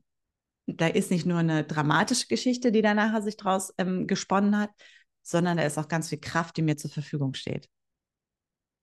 da 0.66 0.86
ist 0.86 1.10
nicht 1.10 1.26
nur 1.26 1.38
eine 1.38 1.64
dramatische 1.64 2.26
Geschichte, 2.26 2.72
die 2.72 2.82
da 2.82 2.94
nachher 2.94 3.22
sich 3.22 3.36
draus 3.36 3.72
ähm, 3.78 4.06
gesponnen 4.06 4.58
hat, 4.58 4.70
sondern 5.22 5.56
da 5.56 5.64
ist 5.64 5.78
auch 5.78 5.88
ganz 5.88 6.08
viel 6.08 6.20
Kraft, 6.20 6.56
die 6.56 6.62
mir 6.62 6.76
zur 6.76 6.90
Verfügung 6.90 7.34
steht. 7.34 7.68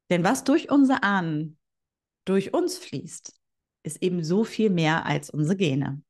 Denn 0.10 0.24
was 0.24 0.44
durch 0.44 0.70
unsere 0.70 1.04
Ahnen 1.04 1.58
durch 2.26 2.54
uns 2.54 2.78
fließt, 2.78 3.34
ist 3.84 4.02
eben 4.04 4.24
so 4.24 4.44
viel 4.44 4.70
mehr 4.70 5.06
als 5.06 5.30
unsere 5.30 5.58
Gene. 5.58 6.04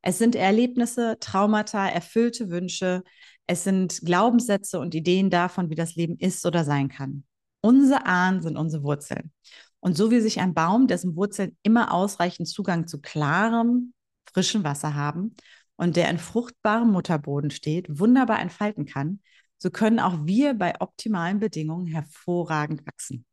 Es 0.00 0.18
sind 0.18 0.34
Erlebnisse, 0.34 1.18
Traumata, 1.20 1.88
erfüllte 1.88 2.50
Wünsche, 2.50 3.04
es 3.46 3.64
sind 3.64 4.00
Glaubenssätze 4.04 4.78
und 4.78 4.94
Ideen 4.94 5.30
davon, 5.30 5.70
wie 5.70 5.74
das 5.74 5.94
Leben 5.94 6.16
ist 6.16 6.44
oder 6.46 6.64
sein 6.64 6.88
kann. 6.88 7.24
Unsere 7.60 8.06
Ahnen 8.06 8.42
sind 8.42 8.56
unsere 8.56 8.82
Wurzeln. 8.82 9.32
Und 9.80 9.96
so 9.96 10.10
wie 10.10 10.20
sich 10.20 10.40
ein 10.40 10.54
Baum, 10.54 10.86
dessen 10.86 11.16
Wurzeln 11.16 11.56
immer 11.62 11.92
ausreichend 11.92 12.48
Zugang 12.48 12.86
zu 12.86 13.00
klarem, 13.00 13.94
frischem 14.32 14.64
Wasser 14.64 14.94
haben 14.94 15.34
und 15.76 15.96
der 15.96 16.08
in 16.08 16.18
fruchtbarem 16.18 16.90
Mutterboden 16.90 17.50
steht, 17.50 17.98
wunderbar 17.98 18.40
entfalten 18.40 18.86
kann, 18.86 19.20
so 19.58 19.70
können 19.70 20.00
auch 20.00 20.24
wir 20.24 20.54
bei 20.54 20.80
optimalen 20.80 21.40
Bedingungen 21.40 21.86
hervorragend 21.86 22.86
wachsen. 22.86 23.24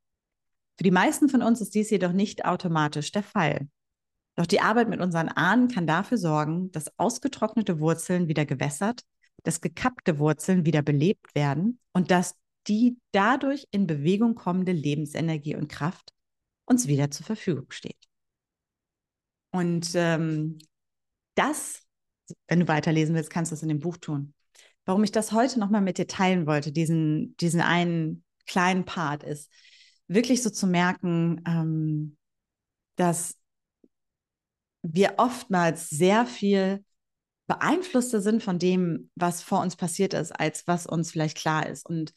Für 0.77 0.83
die 0.83 0.91
meisten 0.91 1.29
von 1.29 1.41
uns 1.41 1.61
ist 1.61 1.75
dies 1.75 1.89
jedoch 1.89 2.13
nicht 2.13 2.45
automatisch 2.45 3.11
der 3.11 3.23
Fall. 3.23 3.67
Doch 4.35 4.45
die 4.45 4.61
Arbeit 4.61 4.89
mit 4.89 5.01
unseren 5.01 5.27
Ahnen 5.27 5.67
kann 5.67 5.85
dafür 5.85 6.17
sorgen, 6.17 6.71
dass 6.71 6.97
ausgetrocknete 6.97 7.79
Wurzeln 7.79 8.27
wieder 8.27 8.45
gewässert, 8.45 9.01
dass 9.43 9.61
gekappte 9.61 10.19
Wurzeln 10.19 10.65
wieder 10.65 10.81
belebt 10.81 11.35
werden 11.35 11.79
und 11.93 12.11
dass 12.11 12.35
die 12.67 12.97
dadurch 13.11 13.67
in 13.71 13.87
Bewegung 13.87 14.35
kommende 14.35 14.71
Lebensenergie 14.71 15.55
und 15.55 15.69
Kraft 15.69 16.13
uns 16.65 16.87
wieder 16.87 17.09
zur 17.09 17.25
Verfügung 17.25 17.71
steht. 17.71 17.97
Und 19.51 19.91
ähm, 19.95 20.59
das, 21.35 21.81
wenn 22.47 22.59
du 22.59 22.67
weiterlesen 22.67 23.15
willst, 23.15 23.31
kannst 23.31 23.51
du 23.51 23.55
es 23.55 23.63
in 23.63 23.69
dem 23.69 23.79
Buch 23.79 23.97
tun. 23.97 24.33
Warum 24.85 25.03
ich 25.03 25.11
das 25.11 25.31
heute 25.31 25.59
nochmal 25.59 25.81
mit 25.81 25.97
dir 25.97 26.07
teilen 26.07 26.45
wollte, 26.45 26.71
diesen, 26.71 27.35
diesen 27.37 27.61
einen 27.61 28.23
kleinen 28.45 28.85
Part, 28.85 29.23
ist 29.23 29.51
wirklich 30.07 30.43
so 30.43 30.49
zu 30.49 30.67
merken, 30.67 31.41
ähm, 31.47 32.17
dass 32.95 33.35
wir 34.81 35.15
oftmals 35.17 35.89
sehr 35.89 36.25
viel 36.25 36.83
beeinflusster 37.49 38.21
sind 38.21 38.43
von 38.43 38.59
dem, 38.59 39.09
was 39.15 39.41
vor 39.41 39.61
uns 39.61 39.75
passiert 39.75 40.13
ist, 40.13 40.31
als 40.31 40.67
was 40.67 40.85
uns 40.85 41.11
vielleicht 41.11 41.35
klar 41.35 41.67
ist. 41.67 41.83
Und 41.83 42.13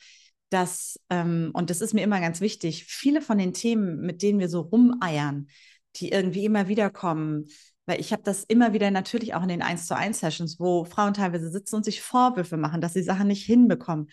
das, 0.51 1.01
ähm, 1.09 1.51
und 1.55 1.71
das 1.71 1.81
ist 1.81 1.95
mir 1.95 2.03
immer 2.03 2.21
ganz 2.21 2.42
wichtig, 2.42 2.85
viele 2.85 3.23
von 3.23 3.38
den 3.38 3.55
Themen, 3.55 4.03
mit 4.03 4.21
denen 4.21 4.38
wir 4.38 4.51
so 4.51 4.61
rumeiern, 4.61 5.49
die 5.97 6.11
irgendwie 6.11 6.45
immer 6.45 6.68
wieder 6.68 6.90
kommen, 6.90 7.47
weil 7.87 7.99
ich 7.99 8.12
habe 8.12 8.23
das 8.23 8.45
immer 8.45 8.75
wieder 8.75 8.90
natürlich 8.90 9.35
auch 9.35 9.42
in 9.42 9.49
den 9.49 9.62
1 9.62 9.87
zu 9.87 9.97
1 9.97 10.21
Sessions, 10.21 10.61
wo 10.61 10.85
Frauen 10.85 11.14
teilweise 11.14 11.51
sitzen 11.51 11.77
und 11.77 11.85
sich 11.87 12.03
Vorwürfe 12.03 12.59
machen, 12.59 12.83
dass 12.83 12.92
sie 12.92 13.03
Sachen 13.03 13.29
nicht 13.29 13.47
hinbekommen, 13.47 14.11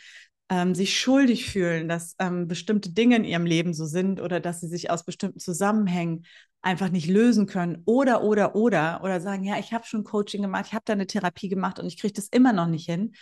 ähm, 0.50 0.76
sich 0.76 1.00
schuldig 1.00 1.50
fühlen, 1.50 1.88
dass 1.88 2.16
ähm, 2.20 2.48
bestimmte 2.48 2.92
Dinge 2.92 3.18
in 3.18 3.24
ihrem 3.24 3.46
Leben 3.46 3.74
so 3.74 3.86
sind 3.86 4.22
oder 4.22 4.40
dass 4.40 4.62
sie 4.62 4.68
sich 4.68 4.90
aus 4.90 5.04
bestimmten 5.04 5.40
Zusammenhängen 5.40 6.26
einfach 6.62 6.90
nicht 6.90 7.08
lösen 7.08 7.46
können 7.46 7.84
oder 7.86 8.24
oder 8.24 8.56
oder 8.56 9.02
oder 9.04 9.22
sagen, 9.22 9.44
ja, 9.44 9.58
ich 9.58 9.74
habe 9.74 9.86
schon 9.86 10.04
Coaching 10.04 10.42
gemacht, 10.42 10.66
ich 10.68 10.74
habe 10.74 10.84
da 10.86 10.94
eine 10.94 11.08
Therapie 11.08 11.50
gemacht 11.50 11.80
und 11.80 11.86
ich 11.86 11.98
kriege 11.98 12.14
das 12.14 12.28
immer 12.28 12.54
noch 12.54 12.68
nicht 12.68 12.86
hin. 12.86 13.14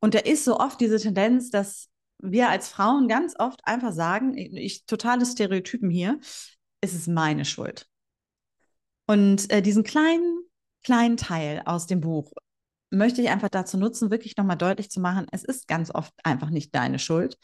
Und 0.00 0.14
da 0.14 0.18
ist 0.18 0.44
so 0.44 0.58
oft 0.58 0.80
diese 0.80 0.98
Tendenz, 0.98 1.50
dass 1.50 1.88
wir 2.18 2.50
als 2.50 2.68
Frauen 2.68 3.08
ganz 3.08 3.34
oft 3.38 3.60
einfach 3.64 3.92
sagen, 3.92 4.36
ich 4.36 4.84
totale 4.84 5.24
Stereotypen 5.24 5.90
hier, 5.90 6.18
es 6.80 6.94
ist 6.94 7.08
meine 7.08 7.44
Schuld. 7.44 7.86
Und 9.06 9.50
äh, 9.50 9.62
diesen 9.62 9.84
kleinen 9.84 10.42
kleinen 10.82 11.16
Teil 11.16 11.62
aus 11.64 11.86
dem 11.86 12.00
Buch 12.00 12.32
möchte 12.92 13.22
ich 13.22 13.30
einfach 13.30 13.48
dazu 13.48 13.78
nutzen, 13.78 14.10
wirklich 14.10 14.36
nochmal 14.36 14.56
deutlich 14.56 14.90
zu 14.90 15.00
machen, 15.00 15.26
es 15.32 15.44
ist 15.44 15.66
ganz 15.66 15.90
oft 15.94 16.12
einfach 16.22 16.50
nicht 16.50 16.74
deine 16.74 16.98
Schuld. 16.98 17.36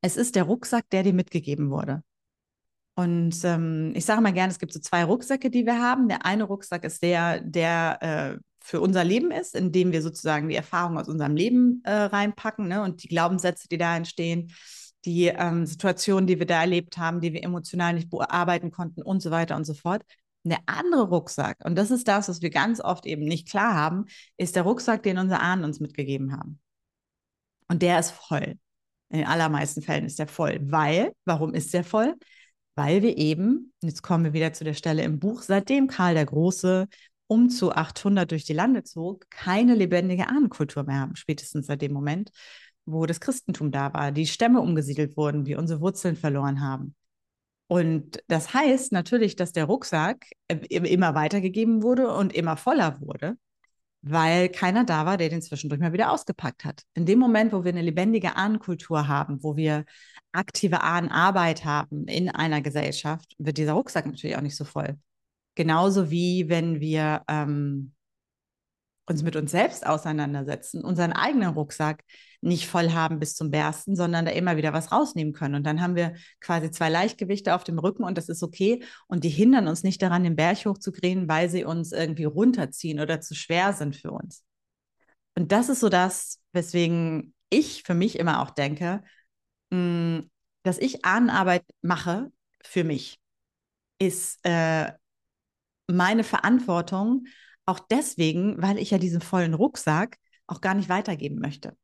Es 0.00 0.16
ist 0.16 0.36
der 0.36 0.44
Rucksack, 0.44 0.88
der 0.90 1.02
dir 1.02 1.12
mitgegeben 1.12 1.70
wurde. 1.70 2.02
Und 2.94 3.36
ähm, 3.44 3.92
ich 3.94 4.04
sage 4.04 4.20
mal 4.20 4.32
gerne, 4.32 4.52
es 4.52 4.58
gibt 4.58 4.72
so 4.72 4.80
zwei 4.80 5.04
Rucksäcke, 5.04 5.50
die 5.50 5.64
wir 5.64 5.80
haben. 5.80 6.08
Der 6.08 6.26
eine 6.26 6.44
Rucksack 6.44 6.84
ist 6.84 7.02
der, 7.02 7.40
der 7.40 7.98
äh, 8.02 8.38
für 8.60 8.80
unser 8.80 9.02
Leben 9.04 9.30
ist, 9.30 9.54
in 9.54 9.72
dem 9.72 9.92
wir 9.92 10.02
sozusagen 10.02 10.48
die 10.48 10.56
Erfahrungen 10.56 10.98
aus 10.98 11.08
unserem 11.08 11.34
Leben 11.34 11.80
äh, 11.84 11.92
reinpacken 11.92 12.68
ne? 12.68 12.82
und 12.82 13.02
die 13.02 13.08
Glaubenssätze, 13.08 13.68
die 13.68 13.78
da 13.78 13.96
entstehen, 13.96 14.52
die 15.04 15.26
ähm, 15.26 15.66
Situationen, 15.66 16.26
die 16.26 16.38
wir 16.38 16.46
da 16.46 16.60
erlebt 16.60 16.98
haben, 16.98 17.20
die 17.20 17.32
wir 17.32 17.42
emotional 17.42 17.94
nicht 17.94 18.10
bearbeiten 18.10 18.70
konnten 18.70 19.02
und 19.02 19.20
so 19.20 19.30
weiter 19.30 19.56
und 19.56 19.64
so 19.64 19.74
fort. 19.74 20.02
Der 20.44 20.58
andere 20.66 21.08
Rucksack, 21.08 21.58
und 21.64 21.76
das 21.76 21.90
ist 21.90 22.08
das, 22.08 22.28
was 22.28 22.42
wir 22.42 22.50
ganz 22.50 22.80
oft 22.80 23.06
eben 23.06 23.24
nicht 23.24 23.48
klar 23.48 23.74
haben, 23.74 24.06
ist 24.36 24.56
der 24.56 24.64
Rucksack, 24.64 25.02
den 25.04 25.18
unsere 25.18 25.40
Ahnen 25.40 25.64
uns 25.64 25.78
mitgegeben 25.78 26.32
haben. 26.32 26.60
Und 27.68 27.82
der 27.82 28.00
ist 28.00 28.10
voll. 28.10 28.58
In 29.08 29.18
den 29.18 29.26
allermeisten 29.26 29.82
Fällen 29.82 30.06
ist 30.06 30.18
der 30.18 30.26
voll. 30.26 30.58
Weil, 30.62 31.12
warum 31.24 31.54
ist 31.54 31.72
der 31.74 31.84
voll? 31.84 32.16
weil 32.74 33.02
wir 33.02 33.16
eben, 33.18 33.72
jetzt 33.82 34.02
kommen 34.02 34.24
wir 34.24 34.32
wieder 34.32 34.52
zu 34.52 34.64
der 34.64 34.74
Stelle 34.74 35.02
im 35.02 35.18
Buch, 35.18 35.42
seitdem 35.42 35.88
Karl 35.88 36.14
der 36.14 36.26
Große 36.26 36.88
um 37.26 37.48
zu 37.48 37.72
800 37.72 38.30
durch 38.30 38.44
die 38.44 38.52
Lande 38.52 38.82
zog, 38.84 39.30
keine 39.30 39.74
lebendige 39.74 40.28
Ahnenkultur 40.28 40.84
mehr 40.84 41.00
haben, 41.00 41.16
spätestens 41.16 41.66
seit 41.66 41.80
dem 41.80 41.92
Moment, 41.92 42.30
wo 42.84 43.06
das 43.06 43.20
Christentum 43.20 43.70
da 43.70 43.92
war, 43.94 44.12
die 44.12 44.26
Stämme 44.26 44.60
umgesiedelt 44.60 45.16
wurden, 45.16 45.46
wir 45.46 45.58
unsere 45.58 45.80
Wurzeln 45.80 46.16
verloren 46.16 46.60
haben. 46.60 46.94
Und 47.72 48.22
das 48.28 48.52
heißt 48.52 48.92
natürlich, 48.92 49.34
dass 49.34 49.52
der 49.52 49.64
Rucksack 49.64 50.26
äh, 50.48 50.56
immer 50.76 51.14
weitergegeben 51.14 51.82
wurde 51.82 52.12
und 52.12 52.34
immer 52.34 52.58
voller 52.58 53.00
wurde 53.00 53.38
weil 54.02 54.48
keiner 54.48 54.84
da 54.84 55.06
war, 55.06 55.16
der 55.16 55.28
den 55.28 55.42
zwischendurch 55.42 55.80
mal 55.80 55.92
wieder 55.92 56.10
ausgepackt 56.10 56.64
hat. 56.64 56.82
In 56.94 57.06
dem 57.06 57.20
Moment, 57.20 57.52
wo 57.52 57.62
wir 57.62 57.70
eine 57.70 57.82
lebendige 57.82 58.34
Ahnenkultur 58.34 59.06
haben, 59.06 59.42
wo 59.44 59.56
wir 59.56 59.84
aktive 60.32 60.82
Ahnenarbeit 60.82 61.64
haben 61.64 62.06
in 62.08 62.28
einer 62.28 62.60
Gesellschaft, 62.60 63.32
wird 63.38 63.58
dieser 63.58 63.74
Rucksack 63.74 64.06
natürlich 64.06 64.36
auch 64.36 64.40
nicht 64.40 64.56
so 64.56 64.64
voll. 64.64 64.98
Genauso 65.54 66.10
wie 66.10 66.48
wenn 66.48 66.80
wir 66.80 67.22
ähm, 67.28 67.94
uns 69.06 69.22
mit 69.22 69.36
uns 69.36 69.50
selbst 69.50 69.86
auseinandersetzen, 69.86 70.84
unseren 70.84 71.12
eigenen 71.12 71.50
Rucksack 71.50 72.04
nicht 72.40 72.68
voll 72.68 72.92
haben 72.92 73.18
bis 73.18 73.34
zum 73.34 73.50
Bersten, 73.50 73.96
sondern 73.96 74.24
da 74.24 74.32
immer 74.32 74.56
wieder 74.56 74.72
was 74.72 74.92
rausnehmen 74.92 75.32
können. 75.32 75.56
Und 75.56 75.64
dann 75.64 75.80
haben 75.80 75.96
wir 75.96 76.14
quasi 76.40 76.70
zwei 76.70 76.88
Leichtgewichte 76.88 77.54
auf 77.54 77.64
dem 77.64 77.78
Rücken 77.78 78.04
und 78.04 78.16
das 78.16 78.28
ist 78.28 78.42
okay. 78.42 78.82
Und 79.08 79.24
die 79.24 79.28
hindern 79.28 79.68
uns 79.68 79.82
nicht 79.82 80.02
daran, 80.02 80.24
den 80.24 80.36
Berg 80.36 80.64
hochzukriegen, 80.64 81.28
weil 81.28 81.48
sie 81.48 81.64
uns 81.64 81.92
irgendwie 81.92 82.24
runterziehen 82.24 83.00
oder 83.00 83.20
zu 83.20 83.34
schwer 83.34 83.72
sind 83.72 83.96
für 83.96 84.12
uns. 84.12 84.44
Und 85.34 85.52
das 85.52 85.68
ist 85.68 85.80
so 85.80 85.88
das, 85.88 86.40
weswegen 86.52 87.34
ich 87.50 87.82
für 87.84 87.94
mich 87.94 88.18
immer 88.18 88.42
auch 88.42 88.50
denke, 88.50 89.02
mm, 89.70 90.20
dass 90.62 90.78
ich 90.78 91.04
Ahnenarbeit 91.04 91.64
mache 91.80 92.30
für 92.62 92.84
mich, 92.84 93.18
ist 93.98 94.38
äh, 94.44 94.92
meine 95.86 96.24
Verantwortung, 96.24 97.26
auch 97.66 97.78
deswegen, 97.78 98.60
weil 98.60 98.78
ich 98.78 98.90
ja 98.90 98.98
diesen 98.98 99.20
vollen 99.20 99.54
Rucksack 99.54 100.18
auch 100.46 100.60
gar 100.60 100.74
nicht 100.74 100.88
weitergeben 100.88 101.38
möchte. 101.38 101.76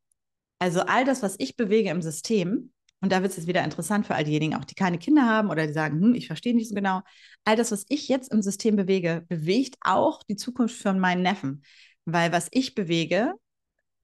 Also 0.58 0.80
all 0.80 1.04
das, 1.04 1.22
was 1.22 1.36
ich 1.38 1.56
bewege 1.56 1.90
im 1.90 2.02
System, 2.02 2.72
und 3.00 3.12
da 3.12 3.22
wird 3.22 3.30
es 3.30 3.36
jetzt 3.36 3.46
wieder 3.46 3.62
interessant 3.62 4.06
für 4.06 4.16
all 4.16 4.24
diejenigen, 4.24 4.56
auch 4.56 4.64
die 4.64 4.74
keine 4.74 4.98
Kinder 4.98 5.24
haben 5.24 5.50
oder 5.50 5.66
die 5.66 5.72
sagen, 5.72 6.00
hm, 6.00 6.14
ich 6.14 6.26
verstehe 6.26 6.54
nicht 6.54 6.68
so 6.68 6.74
genau, 6.74 7.02
all 7.44 7.56
das, 7.56 7.70
was 7.70 7.84
ich 7.88 8.08
jetzt 8.08 8.32
im 8.32 8.42
System 8.42 8.74
bewege, 8.74 9.24
bewegt 9.28 9.76
auch 9.80 10.22
die 10.24 10.36
Zukunft 10.36 10.80
von 10.80 10.98
meinen 10.98 11.22
Neffen. 11.22 11.62
Weil 12.04 12.32
was 12.32 12.48
ich 12.50 12.74
bewege 12.74 13.34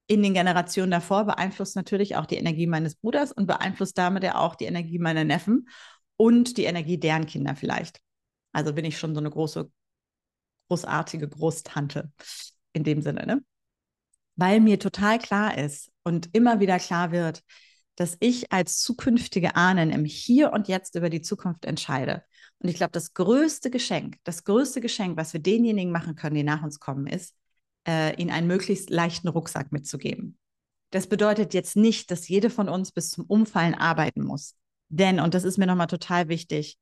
in 0.06 0.22
den 0.22 0.34
Generationen 0.34 0.90
davor 0.90 1.24
beeinflusst 1.24 1.76
natürlich 1.76 2.16
auch 2.16 2.26
die 2.26 2.36
Energie 2.36 2.66
meines 2.66 2.94
Bruders 2.94 3.32
und 3.32 3.46
beeinflusst 3.46 3.96
damit 3.98 4.22
ja 4.22 4.38
auch 4.38 4.54
die 4.54 4.66
Energie 4.66 4.98
meiner 4.98 5.24
Neffen 5.24 5.68
und 6.16 6.56
die 6.58 6.64
Energie 6.64 6.98
deren 6.98 7.26
Kinder 7.26 7.56
vielleicht. 7.56 8.00
Also 8.52 8.74
bin 8.74 8.84
ich 8.84 8.98
schon 8.98 9.14
so 9.14 9.20
eine 9.20 9.30
große 9.30 9.70
großartige 10.68 11.28
Großtante 11.28 12.12
in 12.72 12.84
dem 12.84 13.02
Sinne, 13.02 13.26
ne? 13.26 13.44
Weil 14.36 14.60
mir 14.60 14.80
total 14.80 15.18
klar 15.18 15.56
ist 15.56 15.92
und 16.02 16.30
immer 16.32 16.58
wieder 16.58 16.78
klar 16.78 17.12
wird, 17.12 17.42
dass 17.96 18.16
ich 18.20 18.52
als 18.52 18.78
zukünftige 18.78 19.54
Ahnen 19.54 19.90
im 19.90 20.04
Hier 20.04 20.52
und 20.52 20.66
Jetzt 20.66 20.96
über 20.96 21.10
die 21.10 21.22
Zukunft 21.22 21.64
entscheide. 21.64 22.24
Und 22.58 22.68
ich 22.68 22.76
glaube, 22.76 22.92
das 22.92 23.14
größte 23.14 23.70
Geschenk, 23.70 24.16
das 24.24 24.44
größte 24.44 24.80
Geschenk, 24.80 25.16
was 25.16 25.32
wir 25.32 25.40
denjenigen 25.40 25.92
machen 25.92 26.16
können, 26.16 26.34
die 26.34 26.42
nach 26.42 26.62
uns 26.62 26.80
kommen, 26.80 27.06
ist, 27.06 27.34
äh, 27.86 28.20
ihnen 28.20 28.30
einen 28.30 28.46
möglichst 28.48 28.90
leichten 28.90 29.28
Rucksack 29.28 29.70
mitzugeben. 29.70 30.38
Das 30.90 31.06
bedeutet 31.06 31.54
jetzt 31.54 31.76
nicht, 31.76 32.10
dass 32.10 32.28
jede 32.28 32.50
von 32.50 32.68
uns 32.68 32.92
bis 32.92 33.10
zum 33.10 33.24
Umfallen 33.26 33.74
arbeiten 33.74 34.22
muss. 34.22 34.56
Denn, 34.88 35.20
und 35.20 35.34
das 35.34 35.44
ist 35.44 35.58
mir 35.58 35.66
nochmal 35.66 35.86
total 35.86 36.28
wichtig, 36.28 36.78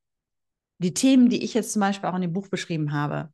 die 0.78 0.94
Themen, 0.94 1.28
die 1.28 1.44
ich 1.44 1.54
jetzt 1.54 1.72
zum 1.72 1.80
Beispiel 1.80 2.08
auch 2.08 2.14
in 2.14 2.22
dem 2.22 2.32
Buch 2.32 2.48
beschrieben 2.48 2.92
habe, 2.92 3.32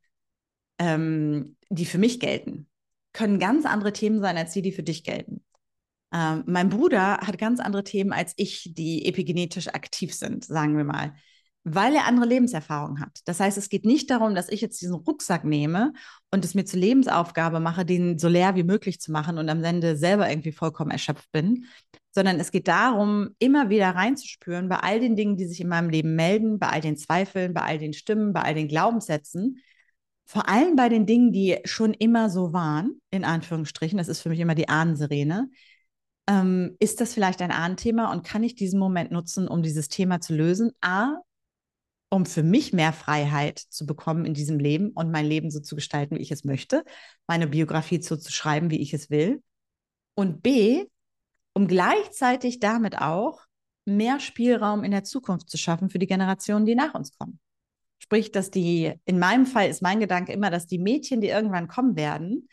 ähm, 0.79 1.57
die 1.69 1.85
für 1.85 1.97
mich 1.99 2.19
gelten, 2.19 2.67
können 3.13 3.39
ganz 3.39 3.65
andere 3.65 3.93
Themen 3.93 4.21
sein 4.21 4.37
als 4.37 4.53
die, 4.53 4.61
die 4.61 4.71
für 4.71 4.83
dich 4.83 5.03
gelten. 5.03 5.43
Ähm, 6.13 6.43
mein 6.47 6.69
Bruder 6.69 7.17
hat 7.19 7.37
ganz 7.37 7.59
andere 7.59 7.83
Themen 7.83 8.13
als 8.13 8.33
ich, 8.37 8.71
die 8.73 9.05
epigenetisch 9.05 9.67
aktiv 9.69 10.13
sind, 10.13 10.45
sagen 10.45 10.75
wir 10.77 10.83
mal. 10.83 11.13
weil 11.65 11.93
er 11.93 12.07
andere 12.07 12.25
Lebenserfahrungen 12.25 13.01
hat. 13.01 13.19
Das 13.25 13.39
heißt, 13.39 13.57
es 13.57 13.69
geht 13.69 13.85
nicht 13.85 14.09
darum, 14.09 14.33
dass 14.33 14.49
ich 14.49 14.61
jetzt 14.61 14.81
diesen 14.81 14.95
Rucksack 14.95 15.43
nehme 15.43 15.93
und 16.31 16.45
es 16.45 16.55
mir 16.55 16.65
zur 16.65 16.79
Lebensaufgabe 16.79 17.59
mache, 17.59 17.85
den 17.85 18.17
so 18.17 18.27
leer 18.29 18.55
wie 18.55 18.63
möglich 18.63 18.99
zu 19.01 19.11
machen 19.11 19.37
und 19.37 19.49
am 19.49 19.63
Ende 19.63 19.97
selber 19.97 20.29
irgendwie 20.29 20.53
vollkommen 20.53 20.89
erschöpft 20.91 21.31
bin, 21.31 21.65
sondern 22.11 22.39
es 22.39 22.51
geht 22.51 22.67
darum, 22.67 23.31
immer 23.39 23.69
wieder 23.69 23.89
reinzuspüren 23.91 24.69
bei 24.69 24.77
all 24.77 24.99
den 24.99 25.15
Dingen, 25.15 25.37
die 25.37 25.45
sich 25.45 25.61
in 25.61 25.67
meinem 25.67 25.89
Leben 25.89 26.15
melden, 26.15 26.59
bei 26.59 26.69
all 26.69 26.81
den 26.81 26.97
Zweifeln, 26.97 27.53
bei 27.53 27.61
all 27.61 27.77
den 27.77 27.93
Stimmen, 27.93 28.33
bei 28.33 28.41
all 28.41 28.55
den 28.55 28.67
Glaubenssätzen, 28.67 29.59
vor 30.29 30.47
allem 30.47 30.75
bei 30.75 30.89
den 30.89 31.07
Dingen, 31.07 31.31
die 31.31 31.57
schon 31.65 31.91
immer 31.91 32.29
so 32.29 32.53
waren, 32.53 33.01
in 33.09 33.25
Anführungsstrichen, 33.25 33.97
das 33.97 34.07
ist 34.07 34.21
für 34.21 34.29
mich 34.29 34.39
immer 34.39 34.53
die 34.53 34.69
Ahnensirene, 34.69 35.49
ähm, 36.27 36.77
ist 36.79 37.01
das 37.01 37.15
vielleicht 37.15 37.41
ein 37.41 37.49
Ahnenthema 37.49 38.11
und 38.11 38.23
kann 38.23 38.43
ich 38.43 38.53
diesen 38.53 38.79
Moment 38.79 39.09
nutzen, 39.09 39.47
um 39.47 39.63
dieses 39.63 39.87
Thema 39.87 40.21
zu 40.21 40.35
lösen? 40.35 40.71
A, 40.81 41.15
um 42.11 42.27
für 42.27 42.43
mich 42.43 42.73
mehr 42.73 42.93
Freiheit 42.93 43.57
zu 43.57 43.87
bekommen 43.87 44.23
in 44.25 44.35
diesem 44.35 44.59
Leben 44.59 44.91
und 44.91 45.09
mein 45.09 45.25
Leben 45.25 45.49
so 45.49 45.61
zu 45.61 45.75
gestalten, 45.75 46.15
wie 46.15 46.21
ich 46.21 46.29
es 46.29 46.43
möchte, 46.43 46.83
meine 47.25 47.47
Biografie 47.47 47.99
so 47.99 48.15
zu 48.15 48.31
schreiben, 48.31 48.69
wie 48.69 48.81
ich 48.81 48.93
es 48.93 49.09
will. 49.09 49.41
Und 50.13 50.43
B, 50.43 50.85
um 51.53 51.67
gleichzeitig 51.67 52.59
damit 52.59 53.01
auch 53.01 53.41
mehr 53.85 54.19
Spielraum 54.19 54.83
in 54.83 54.91
der 54.91 55.03
Zukunft 55.03 55.49
zu 55.49 55.57
schaffen 55.57 55.89
für 55.89 55.97
die 55.97 56.05
Generationen, 56.05 56.67
die 56.67 56.75
nach 56.75 56.93
uns 56.93 57.17
kommen. 57.17 57.39
Sprich, 57.99 58.31
dass 58.31 58.49
die, 58.49 58.93
in 59.05 59.19
meinem 59.19 59.45
Fall 59.45 59.69
ist 59.69 59.81
mein 59.81 59.99
Gedanke 59.99 60.31
immer, 60.31 60.49
dass 60.49 60.67
die 60.67 60.79
Mädchen, 60.79 61.21
die 61.21 61.27
irgendwann 61.27 61.67
kommen 61.67 61.95
werden, 61.95 62.47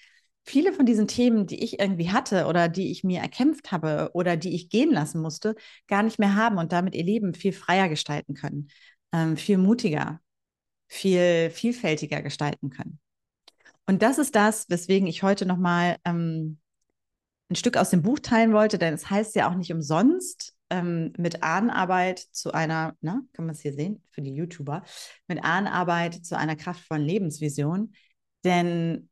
viele 0.45 0.73
von 0.73 0.87
diesen 0.87 1.09
Themen, 1.09 1.47
die 1.47 1.63
ich 1.65 1.81
irgendwie 1.81 2.11
hatte 2.11 2.47
oder 2.47 2.69
die 2.69 2.91
ich 2.91 3.03
mir 3.03 3.21
erkämpft 3.21 3.73
habe 3.73 4.11
oder 4.13 4.37
die 4.37 4.55
ich 4.55 4.69
gehen 4.69 4.93
lassen 4.93 5.21
musste, 5.21 5.57
gar 5.89 6.03
nicht 6.03 6.19
mehr 6.19 6.37
haben 6.37 6.59
und 6.59 6.73
damit 6.73 6.95
ihr 6.95 7.05
Leben 7.05 7.35
viel 7.35 7.53
freier 7.53 7.89
gestalten 7.89 8.35
können 8.35 8.69
ähm, 9.13 9.37
viel 9.37 9.59
mutiger, 9.59 10.21
viel 10.89 11.51
vielfältiger 11.51 12.23
gestalten 12.23 12.71
können. 12.71 13.01
Und 13.87 14.03
das 14.03 14.19
ist 14.19 14.35
das, 14.35 14.69
weswegen 14.69 15.07
ich 15.07 15.23
heute 15.23 15.47
nochmal 15.47 15.97
ähm, 16.05 16.59
ein 17.49 17.57
Stück 17.57 17.77
aus 17.77 17.91
dem 17.91 18.03
Buch 18.03 18.19
teilen 18.19 18.53
wollte, 18.53 18.79
denn 18.79 18.95
es 18.95 19.09
heißt 19.11 19.35
ja 19.37 19.49
auch 19.49 19.55
nicht 19.55 19.73
umsonst 19.73 20.55
ähm, 20.71 21.13
mit 21.17 21.43
Ahnenarbeit 21.43 22.19
zu 22.19 22.53
einer, 22.53 22.97
na, 23.01 23.21
kann 23.33 23.47
man 23.47 23.55
es 23.55 23.61
hier 23.61 23.73
sehen, 23.73 24.03
für 24.11 24.23
die 24.23 24.35
YouTuber, 24.35 24.83
mit 25.29 25.45
Ahnenarbeit 25.45 26.25
zu 26.25 26.37
einer 26.37 26.57
kraftvollen 26.57 27.05
Lebensvision. 27.05 27.93
Denn 28.45 29.09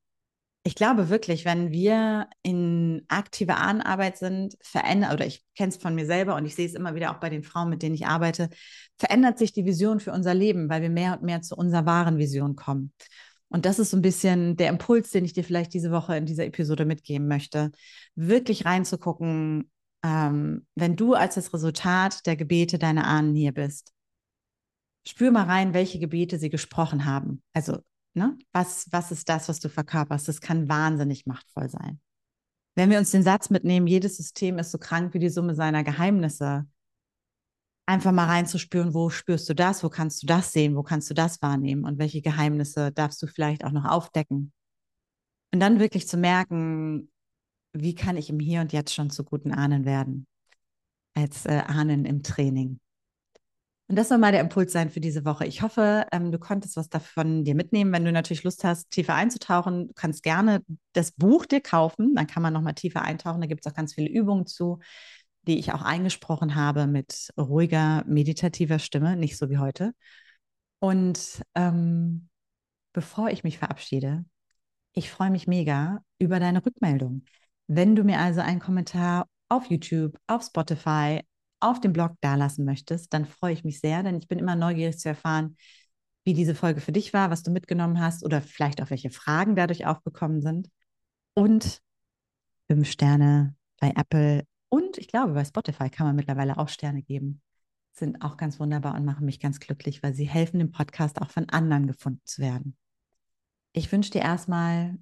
ich 0.66 0.74
glaube 0.74 1.10
wirklich, 1.10 1.44
wenn 1.44 1.70
wir 1.70 2.26
in 2.42 3.04
aktiver 3.08 3.58
Ahnenarbeit 3.58 4.16
sind, 4.16 4.56
verändert, 4.62 5.12
oder 5.12 5.26
ich 5.26 5.44
kenne 5.54 5.68
es 5.68 5.76
von 5.76 5.94
mir 5.94 6.06
selber 6.06 6.36
und 6.36 6.46
ich 6.46 6.54
sehe 6.54 6.66
es 6.66 6.74
immer 6.74 6.94
wieder 6.94 7.10
auch 7.10 7.20
bei 7.20 7.28
den 7.28 7.42
Frauen, 7.42 7.68
mit 7.68 7.82
denen 7.82 7.94
ich 7.94 8.06
arbeite, 8.06 8.48
verändert 8.96 9.38
sich 9.38 9.52
die 9.52 9.66
Vision 9.66 10.00
für 10.00 10.12
unser 10.12 10.32
Leben, 10.32 10.70
weil 10.70 10.80
wir 10.80 10.90
mehr 10.90 11.12
und 11.12 11.22
mehr 11.22 11.42
zu 11.42 11.54
unserer 11.54 11.84
wahren 11.84 12.16
Vision 12.18 12.56
kommen. 12.56 12.92
Und 13.54 13.66
das 13.66 13.78
ist 13.78 13.90
so 13.90 13.96
ein 13.96 14.02
bisschen 14.02 14.56
der 14.56 14.68
Impuls, 14.68 15.10
den 15.10 15.24
ich 15.24 15.32
dir 15.32 15.44
vielleicht 15.44 15.72
diese 15.72 15.90
Woche 15.90 16.16
in 16.16 16.26
dieser 16.26 16.44
Episode 16.44 16.84
mitgeben 16.84 17.28
möchte. 17.28 17.70
Wirklich 18.14 18.64
reinzugucken, 18.64 19.70
ähm, 20.02 20.66
wenn 20.74 20.96
du 20.96 21.14
als 21.14 21.36
das 21.36 21.54
Resultat 21.54 22.26
der 22.26 22.36
Gebete 22.36 22.78
deiner 22.78 23.06
Ahnen 23.06 23.34
hier 23.34 23.52
bist. 23.52 23.92
Spür 25.06 25.30
mal 25.30 25.44
rein, 25.44 25.74
welche 25.74 25.98
Gebete 25.98 26.38
sie 26.38 26.50
gesprochen 26.50 27.04
haben. 27.04 27.42
Also 27.52 27.78
Ne? 28.14 28.38
Was, 28.52 28.86
was 28.92 29.10
ist 29.10 29.28
das, 29.28 29.48
was 29.48 29.58
du 29.58 29.68
verkörperst? 29.68 30.28
Das 30.28 30.40
kann 30.40 30.68
wahnsinnig 30.68 31.26
machtvoll 31.26 31.68
sein. 31.68 32.00
Wenn 32.76 32.90
wir 32.90 32.98
uns 32.98 33.10
den 33.10 33.22
Satz 33.22 33.50
mitnehmen, 33.50 33.86
jedes 33.86 34.16
System 34.16 34.58
ist 34.58 34.70
so 34.70 34.78
krank 34.78 35.14
wie 35.14 35.18
die 35.18 35.28
Summe 35.28 35.54
seiner 35.54 35.84
Geheimnisse, 35.84 36.66
einfach 37.86 38.12
mal 38.12 38.26
reinzuspüren, 38.26 38.94
wo 38.94 39.10
spürst 39.10 39.48
du 39.48 39.54
das, 39.54 39.84
wo 39.84 39.88
kannst 39.88 40.22
du 40.22 40.26
das 40.26 40.52
sehen, 40.52 40.76
wo 40.76 40.82
kannst 40.82 41.10
du 41.10 41.14
das 41.14 41.42
wahrnehmen 41.42 41.84
und 41.84 41.98
welche 41.98 42.22
Geheimnisse 42.22 42.92
darfst 42.92 43.22
du 43.22 43.26
vielleicht 43.26 43.64
auch 43.64 43.72
noch 43.72 43.84
aufdecken. 43.84 44.52
Und 45.52 45.60
dann 45.60 45.78
wirklich 45.78 46.08
zu 46.08 46.16
merken, 46.16 47.10
wie 47.72 47.94
kann 47.94 48.16
ich 48.16 48.30
im 48.30 48.40
Hier 48.40 48.60
und 48.60 48.72
Jetzt 48.72 48.94
schon 48.94 49.10
zu 49.10 49.24
guten 49.24 49.52
Ahnen 49.52 49.84
werden, 49.84 50.26
als 51.14 51.46
äh, 51.46 51.62
Ahnen 51.66 52.04
im 52.04 52.22
Training. 52.22 52.80
Und 53.86 53.96
das 53.96 54.08
soll 54.08 54.16
mal 54.16 54.32
der 54.32 54.40
Impuls 54.40 54.72
sein 54.72 54.90
für 54.90 55.00
diese 55.00 55.26
Woche. 55.26 55.44
Ich 55.46 55.60
hoffe, 55.60 56.06
ähm, 56.10 56.32
du 56.32 56.38
konntest 56.38 56.76
was 56.76 56.88
davon 56.88 57.44
dir 57.44 57.54
mitnehmen. 57.54 57.92
Wenn 57.92 58.04
du 58.06 58.12
natürlich 58.12 58.42
Lust 58.42 58.64
hast, 58.64 58.90
tiefer 58.90 59.14
einzutauchen, 59.14 59.88
du 59.88 59.94
kannst 59.94 60.22
gerne 60.22 60.62
das 60.94 61.12
Buch 61.12 61.44
dir 61.44 61.60
kaufen. 61.60 62.14
Dann 62.14 62.26
kann 62.26 62.42
man 62.42 62.54
nochmal 62.54 62.74
tiefer 62.74 63.02
eintauchen. 63.02 63.42
Da 63.42 63.46
gibt 63.46 63.64
es 63.64 63.70
auch 63.70 63.76
ganz 63.76 63.92
viele 63.92 64.08
Übungen 64.08 64.46
zu, 64.46 64.78
die 65.46 65.58
ich 65.58 65.72
auch 65.72 65.82
eingesprochen 65.82 66.54
habe 66.54 66.86
mit 66.86 67.30
ruhiger, 67.38 68.04
meditativer 68.06 68.78
Stimme, 68.78 69.16
nicht 69.16 69.36
so 69.36 69.50
wie 69.50 69.58
heute. 69.58 69.92
Und 70.80 71.42
ähm, 71.54 72.28
bevor 72.92 73.30
ich 73.30 73.44
mich 73.44 73.58
verabschiede, 73.58 74.24
ich 74.92 75.10
freue 75.10 75.30
mich 75.30 75.46
mega 75.46 76.02
über 76.18 76.40
deine 76.40 76.64
Rückmeldung. 76.64 77.24
Wenn 77.66 77.96
du 77.96 78.04
mir 78.04 78.20
also 78.20 78.40
einen 78.40 78.60
Kommentar 78.60 79.28
auf 79.48 79.66
YouTube, 79.70 80.16
auf 80.26 80.42
Spotify, 80.44 81.20
auf 81.60 81.80
dem 81.80 81.92
Blog 81.92 82.12
dalassen 82.20 82.64
möchtest, 82.64 83.12
dann 83.12 83.24
freue 83.24 83.54
ich 83.54 83.64
mich 83.64 83.80
sehr, 83.80 84.02
denn 84.02 84.18
ich 84.18 84.28
bin 84.28 84.38
immer 84.38 84.56
neugierig 84.56 84.98
zu 84.98 85.08
erfahren, 85.08 85.56
wie 86.24 86.34
diese 86.34 86.54
Folge 86.54 86.80
für 86.80 86.92
dich 86.92 87.12
war, 87.12 87.30
was 87.30 87.42
du 87.42 87.50
mitgenommen 87.50 88.00
hast 88.00 88.24
oder 88.24 88.40
vielleicht 88.40 88.82
auch 88.82 88.90
welche 88.90 89.10
Fragen 89.10 89.56
dadurch 89.56 89.86
aufgekommen 89.86 90.42
sind. 90.42 90.68
Und 91.34 91.80
fünf 92.68 92.88
Sterne 92.90 93.54
bei 93.80 93.92
Apple 93.96 94.44
und 94.74 94.98
ich 94.98 95.06
glaube, 95.06 95.34
bei 95.34 95.44
Spotify 95.44 95.88
kann 95.88 96.08
man 96.08 96.16
mittlerweile 96.16 96.58
auch 96.58 96.68
Sterne 96.68 97.00
geben. 97.00 97.40
Sind 97.92 98.22
auch 98.22 98.36
ganz 98.36 98.58
wunderbar 98.58 98.96
und 98.96 99.04
machen 99.04 99.24
mich 99.24 99.38
ganz 99.38 99.60
glücklich, 99.60 100.02
weil 100.02 100.14
sie 100.14 100.24
helfen, 100.24 100.58
dem 100.58 100.72
Podcast 100.72 101.22
auch 101.22 101.30
von 101.30 101.48
anderen 101.48 101.86
gefunden 101.86 102.22
zu 102.24 102.42
werden. 102.42 102.76
Ich 103.72 103.92
wünsche 103.92 104.10
dir 104.10 104.22
erstmal 104.22 104.98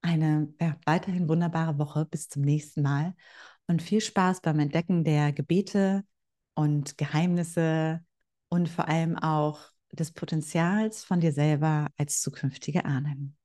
eine 0.00 0.54
ja, 0.60 0.76
weiterhin 0.86 1.28
wunderbare 1.28 1.76
Woche. 1.78 2.04
Bis 2.04 2.28
zum 2.28 2.42
nächsten 2.42 2.82
Mal 2.82 3.16
und 3.66 3.82
viel 3.82 4.00
Spaß 4.00 4.42
beim 4.42 4.60
Entdecken 4.60 5.02
der 5.02 5.32
Gebete 5.32 6.04
und 6.54 6.96
Geheimnisse 6.96 8.04
und 8.48 8.68
vor 8.68 8.86
allem 8.86 9.18
auch 9.18 9.58
des 9.90 10.12
Potenzials 10.12 11.02
von 11.02 11.18
dir 11.18 11.32
selber 11.32 11.88
als 11.96 12.20
zukünftige 12.20 12.84
Ahnen. 12.84 13.36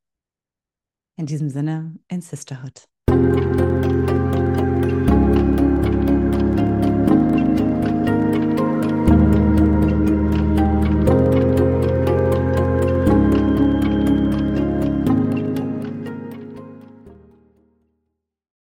In 1.16 1.26
diesem 1.26 1.50
Sinne, 1.50 1.98
in 2.08 2.22
Sisterhood. 2.22 2.88